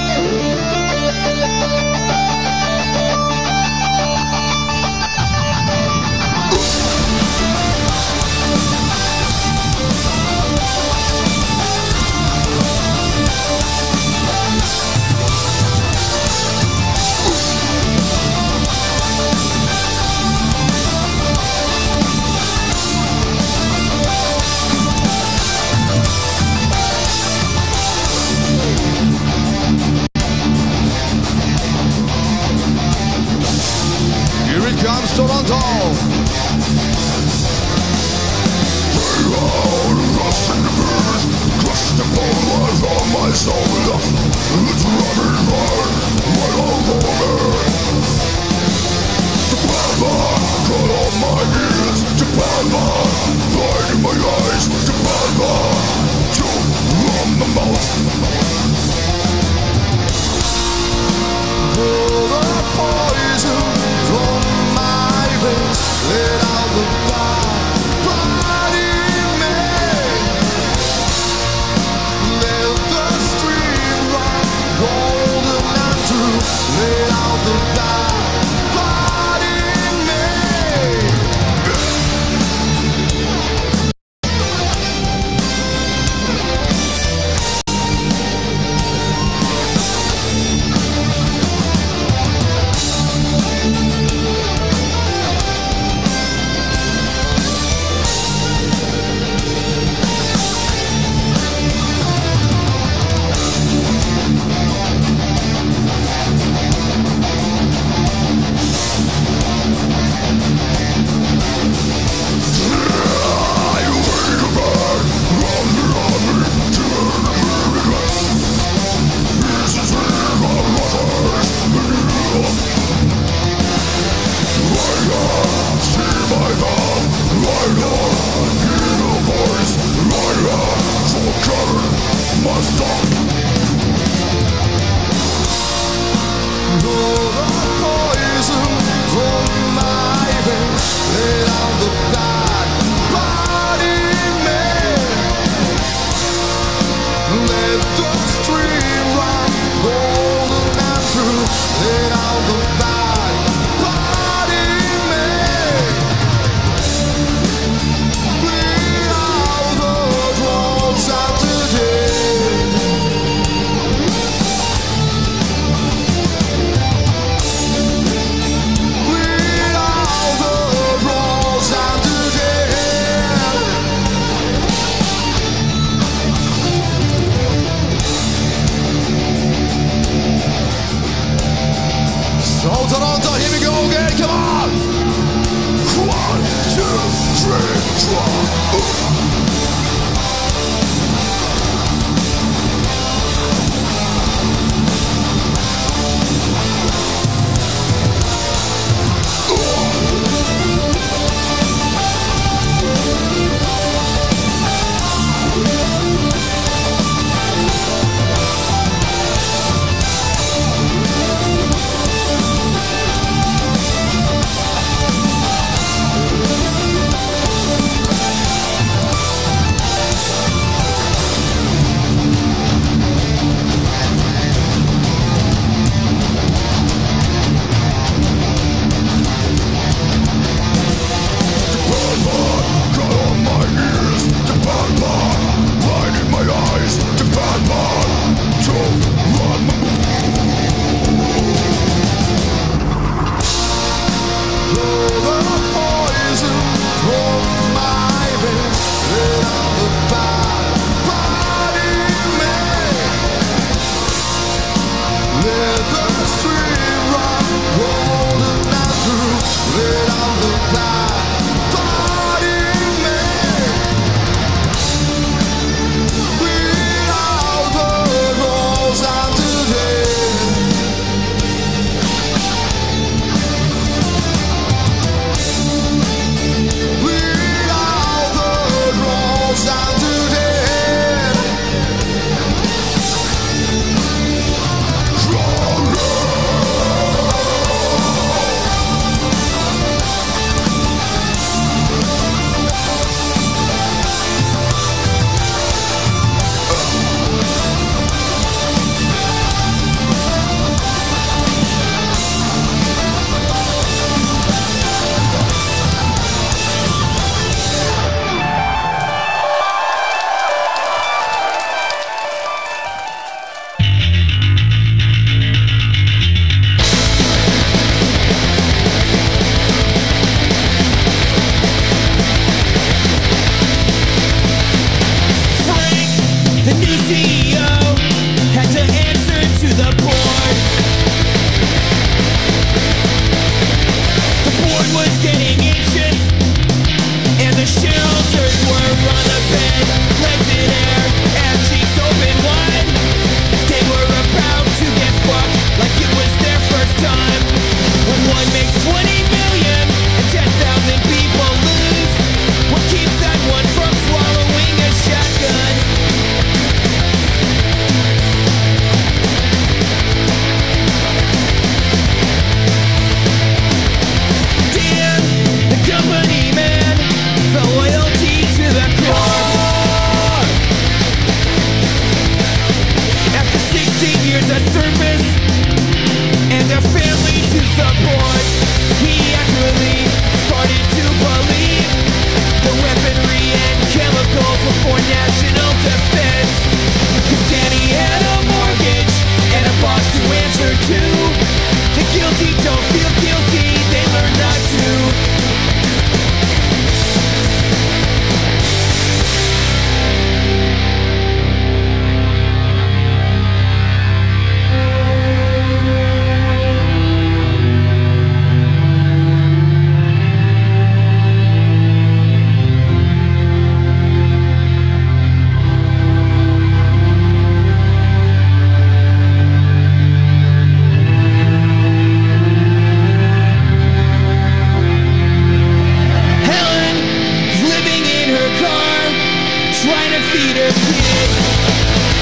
trying 429.84 430.12
to 430.12 430.20
feed 430.32 430.56
her 430.56 430.70
kids. 430.70 432.13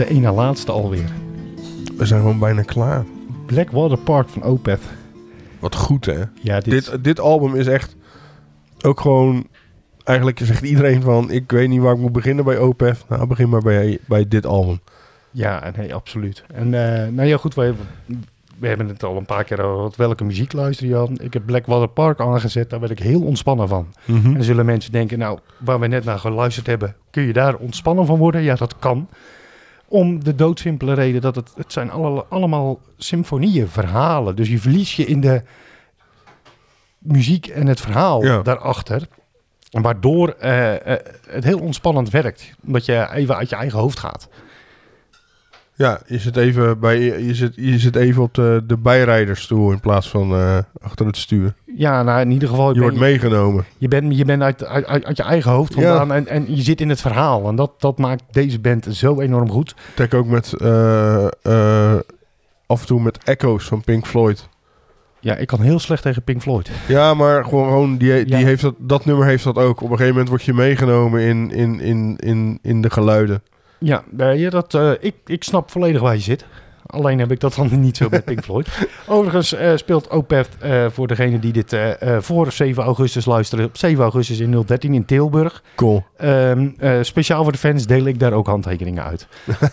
De 0.00 0.08
ene 0.08 0.30
laatste 0.32 0.72
alweer. 0.72 1.10
We 1.96 2.06
zijn 2.06 2.20
gewoon 2.20 2.38
bijna 2.38 2.62
klaar. 2.62 3.04
Blackwater 3.46 3.98
Park 3.98 4.28
van 4.28 4.42
Opeth. 4.42 4.80
Wat 5.58 5.74
goed, 5.74 6.04
hè? 6.06 6.22
Ja, 6.42 6.60
dit, 6.60 6.64
Dit, 6.90 7.04
dit 7.04 7.20
album 7.20 7.54
is 7.54 7.66
echt 7.66 7.96
ook 8.82 9.00
gewoon... 9.00 9.46
Eigenlijk 10.04 10.38
zegt 10.42 10.62
iedereen 10.62 11.02
van... 11.02 11.30
Ik 11.30 11.50
weet 11.50 11.68
niet 11.68 11.80
waar 11.80 11.94
ik 11.94 12.00
moet 12.00 12.12
beginnen 12.12 12.44
bij 12.44 12.58
Opeth. 12.58 13.04
Nou, 13.08 13.26
begin 13.26 13.48
maar 13.48 13.60
bij, 13.62 13.98
bij 14.06 14.28
dit 14.28 14.46
album. 14.46 14.80
Ja, 15.30 15.72
nee, 15.76 15.94
absoluut. 15.94 16.44
En 16.54 16.64
eh, 17.04 17.08
nou 17.12 17.28
ja, 17.28 17.36
goed, 17.36 17.54
we, 17.54 17.74
we 18.58 18.68
hebben 18.68 18.88
het 18.88 19.02
al 19.04 19.16
een 19.16 19.24
paar 19.26 19.44
keer 19.44 19.60
over 19.62 19.82
wat- 19.82 19.96
welke 19.96 20.24
muziek 20.24 20.52
luister 20.52 20.86
je 20.86 20.96
aan. 20.96 21.18
Ik 21.20 21.32
heb 21.32 21.46
Blackwater 21.46 21.88
Park 21.88 22.20
aangezet, 22.20 22.70
daar 22.70 22.80
werd 22.80 22.92
ik 22.92 22.98
heel 22.98 23.22
ontspannen 23.22 23.68
van. 23.68 23.86
En 24.06 24.32
dan 24.32 24.42
zullen 24.42 24.64
mensen 24.66 24.92
denken, 24.92 25.18
nou, 25.18 25.38
waar 25.58 25.80
we 25.80 25.86
net 25.86 26.04
naar 26.04 26.18
geluisterd 26.18 26.66
hebben, 26.66 26.96
kun 27.10 27.22
je 27.22 27.32
daar 27.32 27.56
ontspannen 27.56 28.06
van 28.06 28.18
worden? 28.18 28.42
Ja, 28.42 28.54
dat 28.54 28.78
kan. 28.78 29.08
Om 29.92 30.24
de 30.24 30.34
doodsimpele 30.34 30.94
reden 30.94 31.20
dat 31.20 31.34
het, 31.34 31.52
het 31.56 31.72
zijn 31.72 31.90
alle, 31.90 32.24
allemaal 32.28 32.80
symfonieën, 32.96 33.68
verhalen. 33.68 34.36
Dus 34.36 34.48
je 34.48 34.58
verlies 34.58 34.96
je 34.96 35.04
in 35.04 35.20
de 35.20 35.42
muziek 36.98 37.46
en 37.46 37.66
het 37.66 37.80
verhaal 37.80 38.24
Ja. 38.24 38.42
daarachter. 38.42 39.08
Waardoor 39.70 40.28
eh, 40.28 40.92
eh, 40.92 40.98
het 41.28 41.44
heel 41.44 41.58
ontspannend 41.60 42.10
werkt. 42.10 42.50
Omdat 42.66 42.84
je 42.84 43.08
even 43.12 43.36
uit 43.36 43.48
je 43.48 43.56
eigen 43.56 43.78
hoofd 43.78 43.98
gaat. 43.98 44.28
Ja, 45.80 46.00
je 46.06 46.18
zit 46.18 46.36
even, 46.36 46.78
bij, 46.80 47.00
je 47.26 47.34
zit, 47.34 47.52
je 47.56 47.78
zit 47.78 47.96
even 47.96 48.22
op 48.22 48.34
de, 48.34 48.62
de 48.66 48.76
bijrijdersstoel 48.76 49.72
in 49.72 49.80
plaats 49.80 50.08
van 50.08 50.32
eh, 50.34 50.58
achter 50.82 51.06
het 51.06 51.16
stuur. 51.16 51.54
Ja, 51.76 52.02
nou 52.02 52.20
in 52.20 52.30
ieder 52.30 52.48
geval. 52.48 52.66
Je 52.68 52.72
ben 52.72 52.82
wordt 52.82 52.98
meegenomen. 52.98 53.64
Je 53.78 53.88
bent, 53.88 54.16
je 54.16 54.24
bent 54.24 54.42
uit, 54.42 54.64
uit, 54.64 54.86
uit 54.86 55.04
uit 55.04 55.16
je 55.16 55.22
eigen 55.22 55.50
hoofd 55.50 55.74
Ja. 55.74 55.80
vandaan 55.96 56.12
en, 56.12 56.26
en 56.26 56.56
je 56.56 56.62
zit 56.62 56.80
in 56.80 56.88
het 56.88 57.00
verhaal. 57.00 57.48
En 57.48 57.56
dat, 57.56 57.70
dat 57.78 57.98
maakt 57.98 58.22
deze 58.30 58.58
band 58.60 58.86
zo 58.90 59.20
enorm 59.20 59.50
goed. 59.50 59.74
Tek 59.94 60.14
ook 60.14 60.26
met 60.26 60.52
eh, 60.52 61.24
eh, 61.42 61.98
af 62.66 62.80
en 62.80 62.86
toe 62.86 63.00
met 63.00 63.18
echo's 63.24 63.64
van 63.64 63.80
Pink 63.84 64.06
Floyd. 64.06 64.48
Ja, 65.20 65.36
ik 65.36 65.46
kan 65.46 65.60
heel 65.60 65.78
slecht 65.78 66.02
tegen 66.02 66.22
Pink 66.22 66.42
Floyd. 66.42 66.70
Ja, 66.88 67.14
maar 67.14 67.44
gewoon, 67.44 67.68
gewoon 67.68 67.96
die, 67.96 68.24
die 68.24 68.38
Ja. 68.38 68.44
heeft 68.46 68.62
dat, 68.62 68.74
dat 68.78 69.04
nummer 69.04 69.26
heeft 69.26 69.44
dat 69.44 69.56
ook. 69.56 69.76
Op 69.76 69.82
een 69.90 69.96
gegeven 69.96 70.08
moment 70.12 70.28
word 70.28 70.42
je 70.42 70.54
meegenomen 70.54 71.20
in, 71.20 71.50
in, 71.50 71.80
in, 71.80 72.16
in, 72.16 72.58
in 72.62 72.80
de 72.82 72.90
geluiden. 72.90 73.42
Ja, 73.80 74.04
nee, 74.10 74.50
dat, 74.50 74.74
eh, 74.74 74.90
ik, 75.00 75.14
ik 75.26 75.44
snap 75.44 75.70
volledig 75.70 76.00
waar 76.00 76.14
je 76.14 76.20
zit. 76.20 76.44
Alleen 76.90 77.18
heb 77.18 77.30
ik 77.30 77.40
dat 77.40 77.54
dan 77.54 77.80
niet 77.80 77.96
zo 77.96 78.06
met 78.10 78.24
Pink 78.24 78.44
Floyd. 78.44 78.68
Overigens 79.06 79.54
eh, 79.54 79.76
speelt 79.76 80.10
Opeth 80.10 80.48
eh, 80.58 80.86
voor 80.90 81.06
degene 81.06 81.38
die 81.38 81.52
dit 81.52 81.76
voor 82.20 82.52
7 82.52 82.82
augustus 82.82 83.24
luisteren. 83.24 83.64
Op 83.64 83.76
7 83.76 84.02
augustus 84.02 84.38
in 84.38 84.62
013 84.66 84.94
in 84.94 85.04
Tilburg. 85.04 85.62
Cool. 85.74 86.04
Ehm, 86.16 86.68
eh, 86.78 86.98
speciaal 87.02 87.42
voor 87.42 87.52
de 87.52 87.58
fans 87.58 87.86
deel 87.86 88.04
ik 88.04 88.18
daar 88.18 88.32
ook 88.32 88.46
handtekeningen 88.46 89.04
uit. 89.04 89.26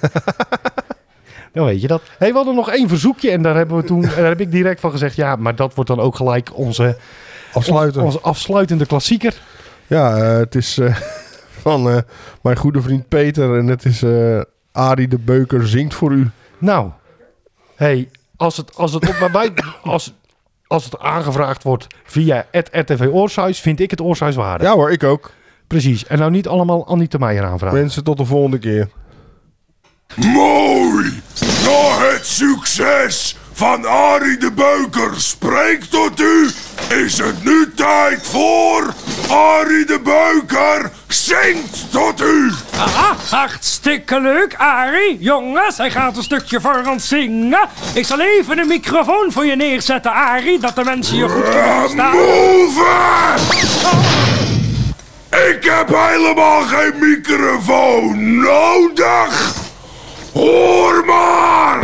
Dan 1.54 1.66
weet 1.66 1.82
je 1.82 1.88
dat. 1.88 2.02
Hey, 2.18 2.30
we 2.30 2.36
hadden 2.36 2.56
nog 2.56 2.70
één 2.70 2.88
verzoekje 2.88 3.32
en 3.32 3.42
daar, 3.42 3.56
hebben 3.56 3.78
we 3.78 3.84
toen, 3.84 4.02
daar 4.02 4.26
heb 4.26 4.42
ik 4.42 4.52
direct 4.52 4.80
van 4.80 4.92
gezegd... 4.92 5.16
ja, 5.16 5.36
maar 5.36 5.56
dat 5.56 5.74
wordt 5.74 5.90
dan 5.90 6.00
ook 6.00 6.16
gelijk 6.16 6.58
onze, 6.58 6.98
Afsluiten. 7.54 8.02
onze 8.02 8.20
afsluitende 8.20 8.86
klassieker. 8.86 9.42
Ja, 9.88 10.18
het 10.18 10.56
is 10.56 10.80
van 11.58 11.90
eh, 11.90 11.98
mijn 12.42 12.58
goede 12.58 12.82
vriend 12.82 13.08
Peter 13.08 13.58
en 13.58 13.68
het 13.68 13.86
is 13.86 14.04
eh 14.04 14.42
Arie 14.72 15.08
de 15.08 15.18
Beuker 15.18 15.68
zingt 15.68 15.94
voor 15.94 16.12
u. 16.12 16.30
Nou, 16.58 16.90
hey, 17.76 18.10
als 18.36 18.58
het, 18.58 18.76
als 18.76 18.94
het, 18.94 19.10
op, 19.10 19.30
wij, 19.32 19.54
als, 19.84 20.14
als 20.68 20.86
het 20.86 21.00
aangevraagd 21.00 21.64
wordt 21.64 21.88
via 22.04 22.46
het 22.52 22.70
RTV 22.72 23.08
Oorsuis... 23.12 23.60
vind 23.60 23.80
ik 23.80 23.92
het 23.92 24.02
Oorsuis 24.02 24.36
waardig. 24.36 24.68
Ja 24.68 24.74
hoor, 24.74 24.92
ik 24.92 25.04
ook. 25.04 25.32
Precies. 25.68 26.06
En 26.06 26.20
nou 26.20 26.32
niet 26.32 26.48
allemaal 26.48 26.88
Annie 26.88 27.08
de 27.08 27.20
Meijer 27.20 27.44
aanvragen. 27.44 27.80
Mensen, 27.80 28.04
tot 28.04 28.18
de 28.18 28.26
volgende 28.26 28.60
keer. 28.60 28.90
Mooi! 30.16 31.22
Na 31.64 32.12
het 32.12 32.26
succes 32.26 33.38
van 33.58 33.86
Arie 33.86 34.38
de 34.38 34.52
Beuker 34.52 35.12
spreekt 35.18 35.92
tot 35.92 36.20
u, 36.20 36.50
is 37.04 37.18
het 37.18 37.44
nu 37.44 37.72
tijd 37.76 38.28
voor 38.28 38.94
Arie 39.30 39.86
de 39.86 40.00
Beuker 40.04 40.92
zingt 41.08 41.92
tot 41.92 42.22
u. 42.22 42.52
Ah, 42.78 43.12
hartstikke 43.30 44.22
leuk, 44.22 44.56
Arie. 44.58 45.18
Jongens, 45.20 45.78
hij 45.78 45.92
gaat 45.92 46.18
een 46.18 46.24
stukje 46.24 46.62
voor 46.62 46.84
ons 46.88 47.08
zingen. 47.08 47.70
Ik 47.94 48.06
zal 48.06 48.20
even 48.20 48.60
een 48.60 48.68
microfoon 48.68 49.32
voor 49.32 49.46
je 49.46 49.56
neerzetten, 49.56 50.12
Arie, 50.12 50.60
dat 50.60 50.76
de 50.76 50.84
mensen 50.84 51.18
je 51.18 51.30
goed 51.30 51.50
kunnen. 51.50 52.12
Move! 52.12 52.86
Ik 55.50 55.64
heb 55.64 55.88
helemaal 55.88 56.62
geen 56.62 56.94
microfoon 57.00 58.40
nodig. 58.40 59.54
Hoor 60.34 61.06
maar! 61.06 61.80